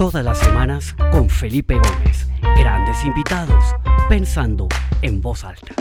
Todas 0.00 0.24
las 0.24 0.38
semanas 0.38 0.94
con 1.12 1.28
Felipe 1.28 1.74
Gómez. 1.74 2.26
Grandes 2.56 3.04
invitados, 3.04 3.62
pensando 4.08 4.66
en 5.02 5.20
voz 5.20 5.44
alta. 5.44 5.74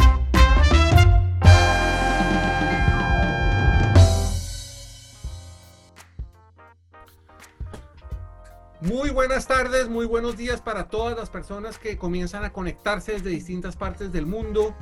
Muy 8.82 9.10
buenas 9.10 9.48
tardes, 9.48 9.88
muy 9.88 10.06
buenos 10.06 10.36
días 10.36 10.60
para 10.60 10.90
todas 10.90 11.16
las 11.16 11.30
personas 11.30 11.80
que 11.80 11.98
comienzan 11.98 12.44
a 12.44 12.52
conectarse 12.52 13.14
desde 13.14 13.30
distintas 13.30 13.78
partes 13.78 14.12
del 14.12 14.26
mundo. 14.26 14.76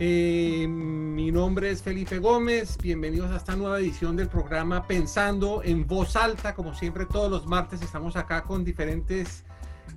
Eh, 0.00 0.68
mi 0.68 1.32
nombre 1.32 1.70
es 1.70 1.82
Felipe 1.82 2.20
Gómez, 2.20 2.78
bienvenidos 2.80 3.32
a 3.32 3.36
esta 3.36 3.56
nueva 3.56 3.80
edición 3.80 4.14
del 4.14 4.28
programa 4.28 4.86
Pensando 4.86 5.60
en 5.64 5.88
Voz 5.88 6.14
Alta, 6.14 6.54
como 6.54 6.72
siempre 6.72 7.04
todos 7.04 7.28
los 7.28 7.48
martes 7.48 7.82
estamos 7.82 8.14
acá 8.14 8.44
con 8.44 8.64
diferentes 8.64 9.44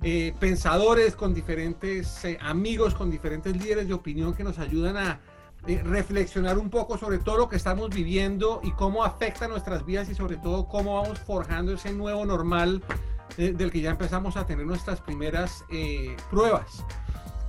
eh, 0.02 0.34
pensadores, 0.40 1.14
con 1.14 1.32
diferentes 1.32 2.24
eh, 2.24 2.36
amigos, 2.42 2.94
con 2.94 3.12
diferentes 3.12 3.56
líderes 3.56 3.86
de 3.86 3.94
opinión 3.94 4.34
que 4.34 4.42
nos 4.42 4.58
ayudan 4.58 4.96
a 4.96 5.20
reflexionar 5.84 6.58
un 6.58 6.68
poco 6.68 6.98
sobre 6.98 7.18
todo 7.18 7.36
lo 7.36 7.48
que 7.48 7.54
estamos 7.54 7.90
viviendo 7.90 8.60
y 8.64 8.72
cómo 8.72 9.04
afecta 9.04 9.46
nuestras 9.46 9.86
vidas 9.86 10.10
y 10.10 10.16
sobre 10.16 10.36
todo 10.36 10.66
cómo 10.66 11.00
vamos 11.00 11.20
forjando 11.20 11.74
ese 11.74 11.92
nuevo 11.92 12.26
normal 12.26 12.82
del 13.36 13.70
que 13.70 13.80
ya 13.80 13.92
empezamos 13.92 14.36
a 14.36 14.44
tener 14.44 14.66
nuestras 14.66 15.00
primeras 15.00 15.64
pruebas. 16.28 16.84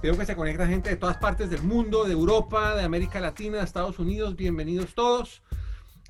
Veo 0.04 0.16
que 0.18 0.26
se 0.26 0.36
conecta 0.36 0.68
gente 0.68 0.90
de 0.90 0.98
todas 0.98 1.16
partes 1.16 1.50
del 1.50 1.64
mundo, 1.64 2.04
de 2.04 2.12
Europa, 2.12 2.76
de 2.76 2.84
América 2.84 3.22
Latina, 3.22 3.60
de 3.60 3.64
Estados 3.64 4.00
Unidos. 4.00 4.36
Bienvenidos 4.36 4.96
todos. 4.96 5.42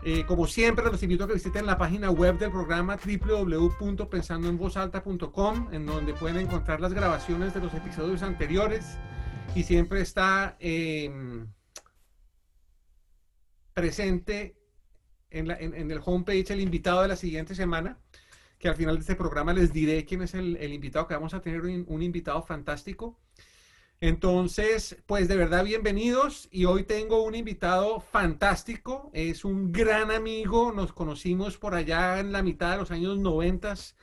Eh, 0.04 0.26
como 0.26 0.48
siempre, 0.48 0.84
los 0.86 1.04
invito 1.04 1.26
a 1.26 1.28
que 1.28 1.36
visiten 1.36 1.68
la 1.68 1.78
página 1.78 2.10
web 2.10 2.40
del 2.40 2.50
programa 2.50 2.98
www.pensandoenvozalta.com, 2.98 5.70
en 5.72 5.86
donde 5.86 6.16
pueden 6.16 6.38
encontrar 6.38 6.82
las 6.82 6.92
grabaciones 6.92 7.54
de 7.54 7.60
los 7.60 7.72
episodios 7.76 8.24
anteriores 8.24 8.98
y 9.54 9.62
siempre 9.62 10.02
está 10.02 10.58
em, 10.60 11.46
presente 13.76 14.58
en, 15.30 15.52
el 15.52 16.02
homepage 16.04 16.52
el 16.52 16.62
invitado 16.62 17.04
de 17.04 17.10
la 17.10 17.16
siguiente 17.16 17.54
semana, 17.54 18.00
que 18.58 18.70
al 18.70 18.76
final 18.76 18.96
de 18.96 19.02
este 19.02 19.16
programa 19.16 19.54
les 19.54 19.72
diré 19.72 20.04
quién 20.04 20.24
es 20.24 20.34
el, 20.34 20.74
invitado, 20.74 21.08
que 21.08 21.14
vamos 21.14 21.36
a 21.36 21.42
tener 21.42 21.62
un 21.62 22.02
invitado 22.02 22.42
fantástico. 22.42 23.20
Entonces, 24.04 24.98
pues 25.06 25.30
de 25.30 25.38
verdad 25.38 25.64
bienvenidos. 25.64 26.50
Y 26.52 26.66
hoy 26.66 26.84
tengo 26.84 27.24
un 27.24 27.36
invitado 27.36 28.02
fantástico, 28.02 29.10
es 29.14 29.46
un 29.46 29.72
gran 29.72 30.12
amigo, 30.12 30.74
nos 30.74 30.92
conocimos 30.92 31.58
por 31.58 31.74
allá 31.74 32.20
en 32.20 32.34
la 32.34 32.44
mitad 32.44 32.72
de 32.72 32.80
los 32.80 32.92
años 32.92 33.18
noventas. 33.18 33.96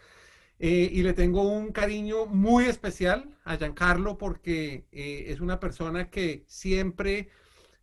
Eh, 0.58 0.88
y 0.90 1.02
le 1.02 1.12
tengo 1.12 1.42
un 1.42 1.70
cariño 1.70 2.24
muy 2.24 2.64
especial 2.64 3.36
a 3.44 3.58
Giancarlo 3.58 4.16
porque 4.16 4.86
eh, 4.90 5.26
es 5.28 5.40
una 5.42 5.60
persona 5.60 6.08
que 6.08 6.44
siempre, 6.46 7.28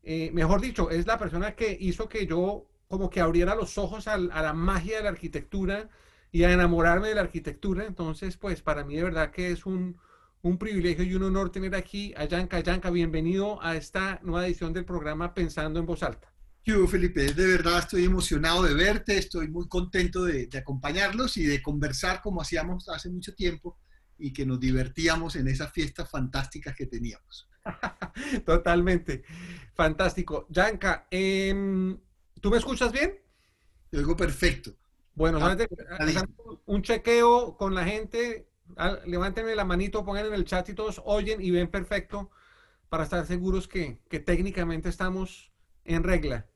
eh, 0.02 0.32
mejor 0.34 0.60
dicho, 0.60 0.90
es 0.90 1.06
la 1.06 1.20
persona 1.20 1.54
que 1.56 1.78
hizo 1.80 2.10
que 2.10 2.26
yo 2.26 2.66
como 2.88 3.12
que 3.12 3.22
abriera 3.22 3.54
los 3.54 3.78
ojos 3.78 4.08
a 4.08 4.18
la 4.18 4.54
magia 4.54 4.98
de 4.98 5.04
la 5.04 5.10
arquitectura 5.10 5.88
y 6.32 6.46
a 6.46 6.52
enamorarme 6.52 7.10
de 7.10 7.16
la 7.16 7.22
arquitectura. 7.22 7.86
Entonces, 7.86 8.38
pues 8.38 8.64
para 8.64 8.84
mí 8.84 8.96
de 8.96 9.04
verdad 9.04 9.30
que 9.30 9.52
es 9.52 9.68
un 9.68 10.00
un 10.42 10.58
privilegio 10.58 11.04
y 11.04 11.16
un 11.16 11.24
honor 11.24 11.52
tener 11.52 11.76
aquí 11.76 12.14
a 12.16 12.26
Yanka. 12.26 12.60
Yanka, 12.60 12.90
bienvenido 12.90 13.62
a 13.64 13.76
esta 13.76 14.20
nueva 14.24 14.46
edición 14.46 14.74
del 14.74 14.86
programa 14.86 15.34
Pensando 15.34 15.80
en 15.80 15.86
Voz 15.86 16.04
Alta. 16.04 16.32
Yo, 16.64 16.86
Felipe, 16.86 17.34
de 17.34 17.48
verdad 17.48 17.80
estoy 17.80 18.04
emocionado 18.04 18.64
de 18.64 18.74
verte, 18.74 19.18
estoy 19.18 19.48
muy 19.48 19.68
contento 19.68 20.26
de, 20.26 20.50
acompañarlos 20.58 21.38
y 21.38 21.46
de 21.46 21.62
conversar 21.62 22.22
como 22.22 22.42
hacíamos 22.42 22.90
hace 22.90 23.10
mucho 23.10 23.34
tiempo 23.34 23.80
y 24.18 24.34
que 24.34 24.46
nos 24.46 24.60
divertíamos 24.60 25.36
en 25.38 25.48
esas 25.48 25.72
fiestas 25.72 26.10
fantásticas 26.10 26.76
que 26.76 26.86
teníamos. 26.86 27.50
Totalmente, 28.46 29.24
fantástico. 29.74 30.46
Yanka, 30.50 31.08
em, 31.10 31.98
¿tú 32.42 32.50
me 32.50 32.58
escuchas 32.58 32.92
bien? 32.92 33.14
Te 33.90 33.98
oigo 33.98 34.16
perfecto. 34.16 34.76
Bueno, 35.16 35.40
ah, 35.42 35.58
un 36.66 36.82
chequeo 36.82 37.58
con 37.58 37.74
la 37.74 37.86
gente 37.86 38.48
levántenme 39.06 39.56
la 39.56 39.66
manito, 39.66 40.06
pongan 40.06 40.28
en 40.28 40.34
el 40.34 40.46
chat 40.46 40.68
y 40.70 40.74
todos 40.74 41.02
oyen 41.06 41.42
y 41.42 41.52
ven 41.52 41.70
perfecto 41.70 42.30
para 42.90 43.04
estar 43.04 43.26
seguros 43.26 43.68
que, 43.68 44.00
técnicamente 44.26 44.90
estamos 44.90 45.52
en 45.86 46.04
regla. 46.04 46.48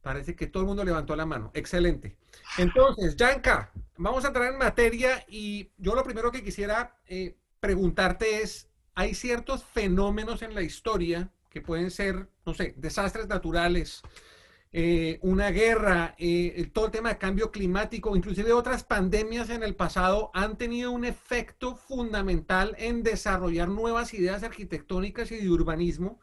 Parece 0.00 0.34
que 0.34 0.46
todo 0.46 0.62
el 0.62 0.66
mundo 0.66 0.84
levantó 0.84 1.14
la 1.14 1.26
mano. 1.26 1.50
Excelente. 1.54 2.16
Entonces, 2.58 3.16
Yanka, 3.16 3.70
vamos 3.96 4.24
a 4.24 4.28
entrar 4.28 4.52
en 4.52 4.58
materia 4.58 5.24
y 5.28 5.70
yo 5.78 5.94
lo 5.94 6.02
primero 6.02 6.32
que 6.32 6.42
quisiera 6.42 6.98
eh, 7.06 7.36
preguntarte 7.60 8.42
es, 8.42 8.68
hay 8.94 9.14
ciertos 9.14 9.64
fenómenos 9.64 10.42
en 10.42 10.54
la 10.54 10.62
historia 10.62 11.30
que 11.48 11.60
pueden 11.60 11.90
ser, 11.90 12.28
no 12.44 12.54
sé, 12.54 12.74
desastres 12.78 13.28
naturales, 13.28 14.02
eh, 14.74 15.18
una 15.20 15.50
guerra, 15.50 16.14
eh, 16.16 16.70
todo 16.72 16.86
el 16.86 16.92
tema 16.92 17.10
de 17.10 17.18
cambio 17.18 17.50
climático, 17.50 18.16
inclusive 18.16 18.54
otras 18.54 18.84
pandemias 18.84 19.50
en 19.50 19.62
el 19.62 19.74
pasado 19.74 20.30
han 20.32 20.56
tenido 20.56 20.92
un 20.92 21.04
efecto 21.04 21.76
fundamental 21.76 22.74
en 22.78 23.02
desarrollar 23.02 23.68
nuevas 23.68 24.14
ideas 24.14 24.42
arquitectónicas 24.42 25.30
y 25.30 25.36
de 25.36 25.50
urbanismo. 25.50 26.20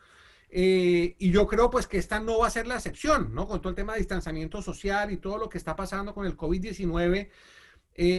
Eh, 0.49 1.15
y 1.19 1.29
yo 1.31 1.45
creo 1.45 1.69
pues 1.69 1.85
que 1.85 1.99
esta 1.99 2.19
no 2.19 2.39
va 2.39 2.47
a 2.47 2.49
ser 2.49 2.65
la 2.65 2.75
excepción, 2.75 3.35
¿no? 3.35 3.47
Con 3.47 3.61
todo 3.61 3.69
el 3.69 3.75
tema 3.75 3.93
de 3.93 3.99
distanciamiento 3.99 4.63
social 4.63 5.11
y 5.11 5.17
todo 5.17 5.37
lo 5.37 5.47
que 5.47 5.59
está 5.59 5.75
pasando 5.75 6.15
con 6.15 6.25
el 6.25 6.35
COVID-19, 6.35 7.29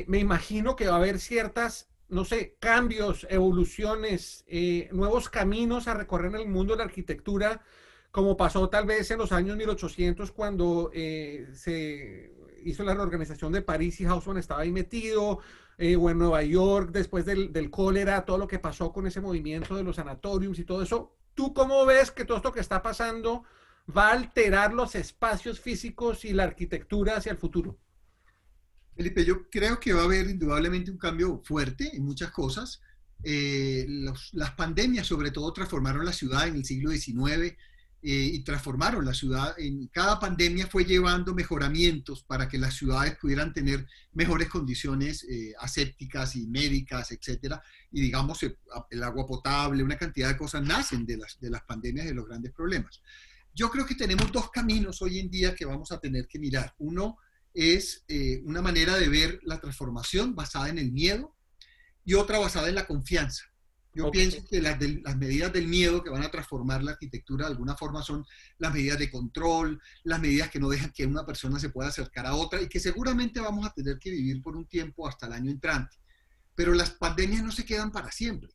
me 0.07 0.19
imagino 0.19 0.77
que 0.77 0.87
va 0.87 0.95
a 0.95 0.99
haber 0.99 1.19
ciertas, 1.19 1.89
no 2.09 2.25
sé, 2.25 2.57
cambios, 2.61 3.27
evoluciones, 3.31 4.45
nuevos 4.93 5.29
caminos 5.29 5.89
a 5.89 5.95
recorrer 5.95 6.35
en 6.35 6.41
el 6.43 6.49
mundo 6.49 6.75
de 6.75 6.79
la 6.79 6.85
arquitectura 6.85 7.63
como 8.11 8.37
pasó 8.37 8.69
tal 8.69 8.87
vez 8.87 9.11
en 9.11 9.19
los 9.19 9.33
años 9.33 9.57
1800 9.57 10.33
cuando 10.33 10.91
eh, 10.93 11.49
se 11.55 12.33
hizo 12.65 12.85
la 12.85 12.95
reorganización 12.95 13.53
de 13.53 13.63
París 13.63 14.01
y 14.01 14.05
Haussmann 14.05 14.39
estaba 14.39 14.63
ahí 14.63 14.73
metido, 14.73 15.41
eh, 15.79 15.97
o 15.97 16.11
en 16.11 16.19
Nueva 16.19 16.43
York 16.43 16.91
después 16.93 17.25
del, 17.25 17.53
del, 17.53 17.71
cólera, 17.71 18.25
todo 18.27 18.37
lo 18.37 18.47
que 18.47 18.59
pasó 18.59 18.93
con 18.93 19.07
ese 19.07 19.21
movimiento 19.21 19.75
de 19.75 19.83
los 19.83 19.97
sanatoriums 19.97 20.59
y 20.59 20.65
todo 20.65 20.83
eso. 20.83 21.17
¿Tú 21.35 21.55
cómo 21.55 21.87
ves 21.87 22.11
que 22.11 22.27
todo 22.27 22.37
esto 22.37 22.53
que 22.53 22.61
está 22.61 22.83
pasando 22.83 23.45
va 23.97 24.09
a 24.09 24.13
alterar 24.13 24.75
los 24.75 24.95
espacios 24.95 25.59
físicos 25.59 26.25
y 26.27 26.33
la 26.33 26.45
arquitectura 26.45 27.17
hacia 27.17 27.33
el 27.33 27.39
futuro? 27.39 27.79
Felipe, 28.95 29.25
yo 29.25 29.49
creo 29.49 29.81
que 29.81 29.95
va 29.95 30.03
a 30.03 30.05
haber 30.05 30.29
indudablemente 30.29 30.91
un 30.91 30.99
cambio 30.99 31.41
fuerte 31.43 31.97
en 31.97 32.05
muchas 32.05 32.31
cosas. 32.31 32.83
Eh, 33.23 33.87
las 34.33 34.51
pandemias 34.51 35.07
sobre 35.07 35.31
todo 35.31 35.51
transformaron 35.53 36.05
la 36.05 36.13
ciudad 36.13 36.47
en 36.49 36.57
el 36.57 36.65
siglo 36.67 36.91
XIX, 36.91 37.57
eh, 38.03 38.31
y 38.33 38.45
transformaron 38.45 39.05
la 39.05 39.13
ciudad. 39.13 39.55
En 39.59 39.87
cada 39.89 40.19
pandemia 40.19 40.67
fue 40.67 40.87
llevando 40.87 41.35
mejoramientos 41.35 42.23
para 42.23 42.49
que 42.49 42.57
las 42.57 42.73
ciudades 42.73 43.19
pudieran 43.19 43.53
tener 43.53 43.87
mejores 44.13 44.49
condiciones 44.49 45.23
eh, 45.25 45.53
asépticas 45.61 46.35
y 46.35 46.47
médicas, 46.47 47.13
etcétera. 47.13 47.63
Y 47.93 48.01
digamos, 48.01 48.43
eh, 48.43 48.57
el 48.89 49.03
agua 49.03 49.27
potable, 49.27 49.83
una 49.83 49.99
cantidad 49.99 50.29
de 50.29 50.39
cosas 50.39 50.63
nacen 50.63 51.05
de 51.05 51.19
las, 51.19 51.39
de 51.41 51.51
las 51.51 51.63
pandemias, 51.65 52.07
de 52.07 52.15
los 52.15 52.27
grandes 52.27 52.53
problemas. 52.53 53.03
Yo 53.55 53.71
creo 53.71 53.85
que 53.85 53.95
tenemos 53.95 54.33
dos 54.33 54.51
caminos 54.51 55.03
hoy 55.03 55.19
en 55.19 55.29
día 55.29 55.55
que 55.55 55.67
vamos 55.67 55.93
a 55.93 56.01
tener 56.01 56.27
que 56.27 56.39
mirar. 56.39 56.75
Uno 56.79 57.19
es 57.53 58.05
una 58.45 58.63
manera 58.63 58.97
de 58.97 59.09
ver 59.09 59.41
la 59.43 59.61
transformación 59.61 60.37
basada 60.37 60.69
en 60.69 60.79
el 60.79 60.93
miedo 60.93 61.35
y 62.05 62.15
otra 62.15 62.39
basada 62.39 62.69
en 62.69 62.77
la 62.77 62.87
confianza. 62.87 63.50
Yo 63.93 64.11
pienso 64.11 64.39
que 64.49 64.61
las, 64.61 64.81
las, 64.81 65.17
medidas 65.17 65.53
del 65.53 65.67
miedo 65.67 66.03
que 66.03 66.11
van 66.11 66.23
a 66.23 66.31
transformar 66.31 66.83
la 66.83 66.93
arquitectura 66.93 67.47
de 67.47 67.53
alguna 67.53 67.77
forma 67.77 68.03
son 68.03 68.25
las 68.59 68.73
medidas 68.73 68.99
de 68.99 69.11
control, 69.11 69.81
las 70.05 70.21
medidas 70.21 70.49
que 70.49 70.61
no 70.61 70.69
dejan 70.69 70.93
que 70.93 71.07
una 71.07 71.27
persona 71.27 71.59
se 71.59 71.71
pueda 71.71 71.89
acercar 71.89 72.27
a 72.27 72.35
otra 72.35 72.63
y 72.63 72.69
que 72.69 72.79
seguramente 72.79 73.41
vamos 73.41 73.67
a 73.67 73.73
tener 73.73 73.99
que 73.99 74.11
vivir 74.11 74.41
por 74.43 74.57
un 74.57 74.67
tiempo 74.67 75.09
hasta 75.09 75.27
el 75.27 75.33
año 75.33 75.51
entrante. 75.51 75.97
Pero 76.55 76.73
las 76.73 76.91
pandemias 76.91 77.43
no 77.43 77.51
se 77.51 77.65
quedan 77.65 77.91
para 77.91 78.13
siempre. 78.13 78.51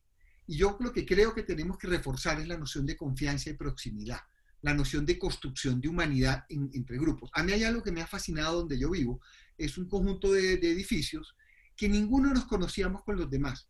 Y 0.46 0.56
yo 0.56 0.76
lo 0.80 0.92
que 0.92 1.04
creo 1.04 1.34
que 1.34 1.42
tenemos 1.42 1.76
que 1.76 1.88
reforzar 1.88 2.40
es 2.40 2.48
la 2.48 2.56
noción 2.56 2.86
de 2.86 2.96
confianza 2.96 3.50
y 3.50 3.54
proximidad, 3.54 4.20
la 4.62 4.72
noción 4.72 5.04
de 5.04 5.18
construcción 5.18 5.82
de 5.82 5.88
humanidad 5.88 6.44
entre 6.48 6.96
grupos. 6.96 7.30
A 7.34 7.42
mí 7.42 7.52
hay 7.52 7.64
algo 7.64 7.82
que 7.82 7.92
me 7.92 8.00
ha 8.00 8.06
fascinado 8.06 8.58
donde 8.58 8.78
yo 8.78 8.90
vivo, 8.90 9.20
es 9.58 9.76
un 9.76 9.86
conjunto 9.86 10.32
de, 10.32 10.56
de 10.56 10.70
edificios 10.70 11.36
que 11.76 11.90
ninguno 11.90 12.32
nos 12.32 12.46
conocíamos 12.46 13.02
con 13.02 13.16
los 13.16 13.28
demás 13.28 13.68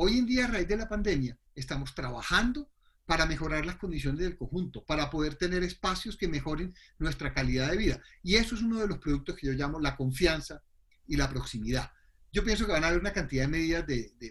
Hoy 0.00 0.16
en 0.16 0.26
día, 0.26 0.44
a 0.44 0.46
raíz 0.46 0.68
de 0.68 0.76
la 0.76 0.88
pandemia, 0.88 1.36
estamos 1.56 1.92
trabajando 1.92 2.70
para 3.04 3.26
mejorar 3.26 3.66
las 3.66 3.78
condiciones 3.78 4.20
del 4.20 4.36
conjunto, 4.36 4.84
para 4.84 5.10
poder 5.10 5.34
tener 5.34 5.64
espacios 5.64 6.16
que 6.16 6.28
mejoren 6.28 6.72
nuestra 7.00 7.34
calidad 7.34 7.68
de 7.68 7.76
vida. 7.76 8.00
Y 8.22 8.36
eso 8.36 8.54
es 8.54 8.62
uno 8.62 8.78
de 8.78 8.86
los 8.86 8.98
productos 8.98 9.34
que 9.34 9.48
yo 9.48 9.54
llamo 9.54 9.80
la 9.80 9.96
confianza 9.96 10.62
y 11.08 11.16
la 11.16 11.28
proximidad. 11.28 11.90
Yo 12.32 12.44
pienso 12.44 12.64
que 12.64 12.70
van 12.70 12.84
a 12.84 12.86
haber 12.86 13.00
una 13.00 13.12
cantidad 13.12 13.42
de 13.42 13.48
medidas 13.48 13.86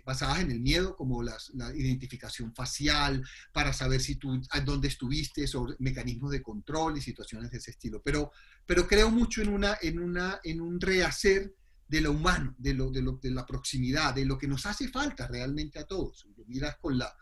basadas 0.06 0.40
en 0.40 0.52
el 0.52 0.62
miedo, 0.62 0.96
como 0.96 1.22
la 1.22 1.36
identificación 1.76 2.56
facial, 2.56 3.22
para 3.52 3.74
saber 3.74 4.02
tú, 4.18 4.42
dónde 4.64 4.88
estuviste, 4.88 5.48
sobre 5.48 5.76
mecanismos 5.80 6.32
de 6.32 6.42
control 6.42 6.98
y 6.98 7.02
situaciones 7.02 7.52
de 7.52 7.58
ese 7.58 7.72
estilo. 7.72 8.02
Pero, 8.02 8.32
pero 8.66 8.88
creo 8.88 9.12
mucho 9.12 9.42
en, 9.42 9.50
una, 9.50 9.78
en, 9.82 10.00
una, 10.00 10.40
en 10.46 10.62
un 10.62 10.80
rehacer 10.80 11.54
de 11.88 12.02
lo 12.02 12.12
humano, 12.12 12.54
de, 12.58 12.74
lo, 12.74 12.92
de, 12.92 13.02
lo, 13.02 13.14
de 13.14 13.32
la 13.32 13.46
proximidad, 13.46 14.14
de 14.14 14.26
lo 14.26 14.38
que 14.38 14.48
nos 14.48 14.66
hace 14.66 14.90
falta 14.90 15.28
realmente 15.28 15.80
a 15.80 15.86
todos. 15.86 16.20
Si 16.22 16.34
lo 16.36 16.46
miras 16.46 16.78
con 16.78 16.98
la, 16.98 17.16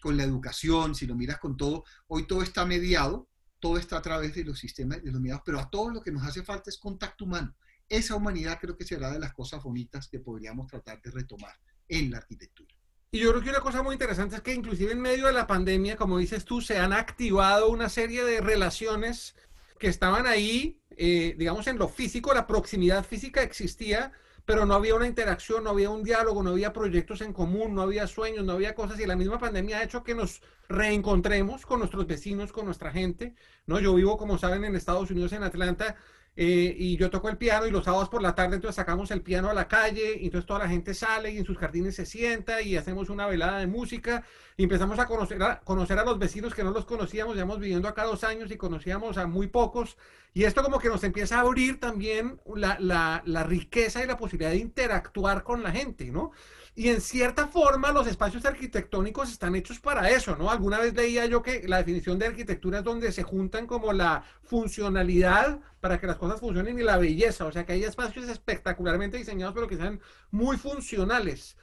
con 0.00 0.16
la 0.16 0.24
educación, 0.24 0.94
si 0.94 1.06
lo 1.06 1.14
miras 1.14 1.38
con 1.38 1.56
todo, 1.56 1.84
hoy 2.08 2.26
todo 2.26 2.42
está 2.42 2.64
mediado, 2.64 3.28
todo 3.60 3.78
está 3.78 3.98
a 3.98 4.02
través 4.02 4.34
de 4.34 4.44
los 4.44 4.58
sistemas 4.58 5.02
de 5.02 5.10
los 5.10 5.20
mediados, 5.20 5.42
pero 5.44 5.60
a 5.60 5.68
todos 5.68 5.92
lo 5.92 6.00
que 6.00 6.12
nos 6.12 6.24
hace 6.24 6.42
falta 6.42 6.70
es 6.70 6.78
contacto 6.78 7.24
humano. 7.24 7.54
Esa 7.88 8.16
humanidad 8.16 8.58
creo 8.60 8.76
que 8.76 8.84
será 8.84 9.10
de 9.10 9.18
las 9.18 9.32
cosas 9.32 9.62
bonitas 9.62 10.08
que 10.08 10.18
podríamos 10.18 10.66
tratar 10.66 11.00
de 11.02 11.10
retomar 11.10 11.54
en 11.88 12.10
la 12.10 12.18
arquitectura. 12.18 12.74
Y 13.12 13.20
yo 13.20 13.30
creo 13.30 13.42
que 13.42 13.50
una 13.50 13.60
cosa 13.60 13.82
muy 13.82 13.94
interesante 13.94 14.36
es 14.36 14.42
que 14.42 14.52
inclusive 14.52 14.92
en 14.92 15.00
medio 15.00 15.26
de 15.26 15.32
la 15.32 15.46
pandemia, 15.46 15.96
como 15.96 16.18
dices 16.18 16.44
tú, 16.44 16.60
se 16.60 16.78
han 16.78 16.92
activado 16.92 17.70
una 17.70 17.88
serie 17.88 18.24
de 18.24 18.40
relaciones 18.40 19.36
que 19.78 19.88
estaban 19.88 20.26
ahí, 20.26 20.80
eh, 20.96 21.34
digamos, 21.38 21.66
en 21.66 21.78
lo 21.78 21.88
físico, 21.88 22.32
la 22.34 22.46
proximidad 22.46 23.04
física 23.04 23.42
existía, 23.42 24.12
pero 24.44 24.64
no 24.64 24.74
había 24.74 24.94
una 24.94 25.08
interacción, 25.08 25.64
no 25.64 25.70
había 25.70 25.90
un 25.90 26.04
diálogo, 26.04 26.42
no 26.42 26.50
había 26.50 26.72
proyectos 26.72 27.20
en 27.20 27.32
común, 27.32 27.74
no 27.74 27.82
había 27.82 28.06
sueños, 28.06 28.44
no 28.44 28.52
había 28.52 28.74
cosas, 28.74 28.98
y 29.00 29.06
la 29.06 29.16
misma 29.16 29.38
pandemia 29.38 29.78
ha 29.78 29.82
hecho 29.82 30.04
que 30.04 30.14
nos 30.14 30.40
reencontremos 30.68 31.66
con 31.66 31.80
nuestros 31.80 32.06
vecinos, 32.06 32.52
con 32.52 32.64
nuestra 32.64 32.92
gente, 32.92 33.34
¿no? 33.66 33.80
Yo 33.80 33.94
vivo, 33.94 34.16
como 34.16 34.38
saben, 34.38 34.64
en 34.64 34.76
Estados 34.76 35.10
Unidos, 35.10 35.32
en 35.32 35.42
Atlanta, 35.42 35.96
eh, 36.36 36.74
y 36.76 36.96
yo 36.98 37.10
toco 37.10 37.30
el 37.30 37.38
piano 37.38 37.66
y 37.66 37.70
los 37.70 37.84
sábados 37.84 38.10
por 38.10 38.20
la 38.20 38.34
tarde 38.34 38.56
entonces 38.56 38.76
sacamos 38.76 39.10
el 39.10 39.22
piano 39.22 39.48
a 39.48 39.54
la 39.54 39.68
calle 39.68 40.18
y 40.20 40.26
entonces 40.26 40.46
toda 40.46 40.60
la 40.60 40.68
gente 40.68 40.92
sale 40.92 41.30
y 41.30 41.38
en 41.38 41.46
sus 41.46 41.56
jardines 41.56 41.96
se 41.96 42.04
sienta 42.04 42.60
y 42.60 42.76
hacemos 42.76 43.08
una 43.08 43.26
velada 43.26 43.58
de 43.58 43.66
música 43.66 44.22
y 44.56 44.64
empezamos 44.64 44.98
a 44.98 45.06
conocer 45.06 45.42
a, 45.42 45.60
conocer 45.60 45.98
a 45.98 46.04
los 46.04 46.18
vecinos 46.18 46.54
que 46.54 46.62
no 46.62 46.72
los 46.72 46.84
conocíamos, 46.84 47.34
llevamos 47.34 47.58
viviendo 47.58 47.88
acá 47.88 48.04
dos 48.04 48.22
años 48.22 48.50
y 48.50 48.56
conocíamos 48.56 49.16
a 49.16 49.26
muy 49.26 49.46
pocos 49.46 49.96
y 50.34 50.44
esto 50.44 50.62
como 50.62 50.78
que 50.78 50.88
nos 50.88 51.02
empieza 51.04 51.38
a 51.38 51.40
abrir 51.40 51.80
también 51.80 52.38
la, 52.54 52.76
la, 52.78 53.22
la 53.24 53.42
riqueza 53.42 54.04
y 54.04 54.06
la 54.06 54.18
posibilidad 54.18 54.50
de 54.50 54.58
interactuar 54.58 55.42
con 55.42 55.62
la 55.62 55.72
gente, 55.72 56.10
¿no? 56.10 56.32
Y 56.78 56.90
en 56.90 57.00
cierta 57.00 57.46
forma 57.48 57.90
los 57.90 58.06
espacios 58.06 58.44
arquitectónicos 58.44 59.32
están 59.32 59.56
hechos 59.56 59.80
para 59.80 60.10
eso, 60.10 60.36
¿no? 60.36 60.50
Alguna 60.50 60.78
vez 60.78 60.92
leía 60.92 61.24
yo 61.24 61.42
que 61.42 61.66
la 61.66 61.78
definición 61.78 62.18
de 62.18 62.26
arquitectura 62.26 62.78
es 62.78 62.84
donde 62.84 63.12
se 63.12 63.22
juntan 63.22 63.66
como 63.66 63.94
la 63.94 64.24
funcionalidad 64.42 65.58
para 65.80 65.98
que 65.98 66.06
las 66.06 66.16
cosas 66.16 66.38
funcionen 66.38 66.78
y 66.78 66.82
la 66.82 66.98
belleza, 66.98 67.46
o 67.46 67.52
sea 67.52 67.64
que 67.64 67.72
hay 67.72 67.84
espacios 67.84 68.28
espectacularmente 68.28 69.16
diseñados 69.16 69.54
pero 69.54 69.66
que 69.66 69.78
sean 69.78 70.00
muy 70.30 70.58
funcionales. 70.58 71.56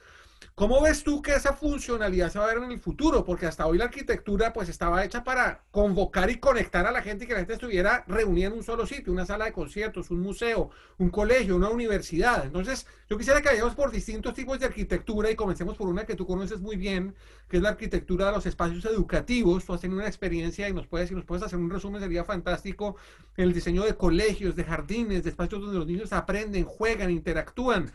¿Cómo 0.54 0.80
ves 0.82 1.02
tú 1.02 1.22
que 1.22 1.34
esa 1.34 1.52
funcionalidad 1.54 2.30
se 2.30 2.38
va 2.38 2.44
a 2.44 2.54
ver 2.54 2.62
en 2.62 2.70
el 2.70 2.80
futuro? 2.80 3.24
Porque 3.24 3.46
hasta 3.46 3.66
hoy 3.66 3.78
la 3.78 3.86
arquitectura 3.86 4.52
pues 4.52 4.68
estaba 4.68 5.04
hecha 5.04 5.24
para 5.24 5.62
convocar 5.70 6.30
y 6.30 6.38
conectar 6.38 6.86
a 6.86 6.92
la 6.92 7.02
gente 7.02 7.24
y 7.24 7.26
que 7.26 7.32
la 7.32 7.40
gente 7.40 7.54
estuviera 7.54 8.04
reunida 8.06 8.48
en 8.48 8.54
un 8.54 8.62
solo 8.62 8.86
sitio, 8.86 9.12
una 9.12 9.26
sala 9.26 9.46
de 9.46 9.52
conciertos, 9.52 10.10
un 10.10 10.20
museo, 10.20 10.70
un 10.98 11.10
colegio, 11.10 11.56
una 11.56 11.68
universidad. 11.70 12.44
Entonces, 12.44 12.86
yo 13.08 13.18
quisiera 13.18 13.42
que 13.42 13.48
vayamos 13.48 13.74
por 13.74 13.90
distintos 13.90 14.34
tipos 14.34 14.58
de 14.58 14.66
arquitectura 14.66 15.30
y 15.30 15.36
comencemos 15.36 15.76
por 15.76 15.88
una 15.88 16.04
que 16.04 16.14
tú 16.14 16.26
conoces 16.26 16.60
muy 16.60 16.76
bien, 16.76 17.14
que 17.48 17.58
es 17.58 17.62
la 17.62 17.70
arquitectura 17.70 18.26
de 18.26 18.32
los 18.32 18.46
espacios 18.46 18.84
educativos. 18.84 19.64
Tú 19.64 19.74
has 19.74 19.80
tenido 19.80 19.98
una 19.98 20.08
experiencia 20.08 20.68
y 20.68 20.72
nos 20.72 20.86
puedes, 20.86 21.08
si 21.08 21.14
nos 21.14 21.24
puedes 21.24 21.44
hacer 21.44 21.58
un 21.58 21.70
resumen, 21.70 22.00
sería 22.00 22.24
fantástico, 22.24 22.96
en 23.36 23.44
el 23.44 23.52
diseño 23.52 23.82
de 23.84 23.96
colegios, 23.96 24.56
de 24.56 24.64
jardines, 24.64 25.24
de 25.24 25.30
espacios 25.30 25.60
donde 25.60 25.78
los 25.78 25.86
niños 25.86 26.12
aprenden, 26.12 26.64
juegan, 26.64 27.10
interactúan. 27.10 27.92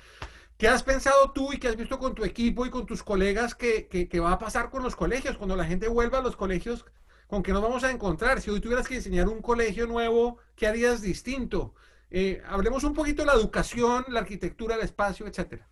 ¿Qué 0.60 0.68
has 0.68 0.84
pensado 0.84 1.32
tú 1.32 1.54
y 1.54 1.58
qué 1.58 1.70
has 1.70 1.78
visto 1.78 1.98
con 1.98 2.14
tu 2.14 2.26
equipo 2.26 2.66
y 2.66 2.70
con 2.70 2.86
tus 2.86 3.02
colegas 3.02 3.56
que, 3.56 3.88
que, 3.88 4.20
va 4.20 4.34
a 4.34 4.40
pasar 4.40 4.70
con 4.70 4.84
los 4.84 4.94
colegios? 4.94 5.38
Cuando 5.38 5.56
la 5.56 5.64
gente 5.64 5.88
vuelva 5.88 6.18
a 6.18 6.22
los 6.22 6.36
colegios, 6.36 6.86
¿con 7.28 7.42
qué 7.44 7.54
nos 7.54 7.62
vamos 7.62 7.86
a 7.86 7.92
encontrar? 7.92 8.42
Si 8.42 8.50
hoy 8.50 8.60
tuvieras 8.60 8.86
que 8.86 8.96
diseñar 8.96 9.30
un 9.30 9.42
colegio 9.42 9.88
nuevo, 9.88 10.40
¿qué 10.58 10.68
harías 10.68 11.02
distinto? 11.02 11.76
Eh, 12.12 12.42
hablemos 12.46 12.84
un 12.84 12.94
poquito 12.94 13.22
de 13.22 13.28
la 13.28 13.36
educación, 13.36 14.04
la 14.10 14.20
arquitectura, 14.20 14.76
el 14.76 14.82
espacio, 14.82 15.28
etcétera. 15.28 15.66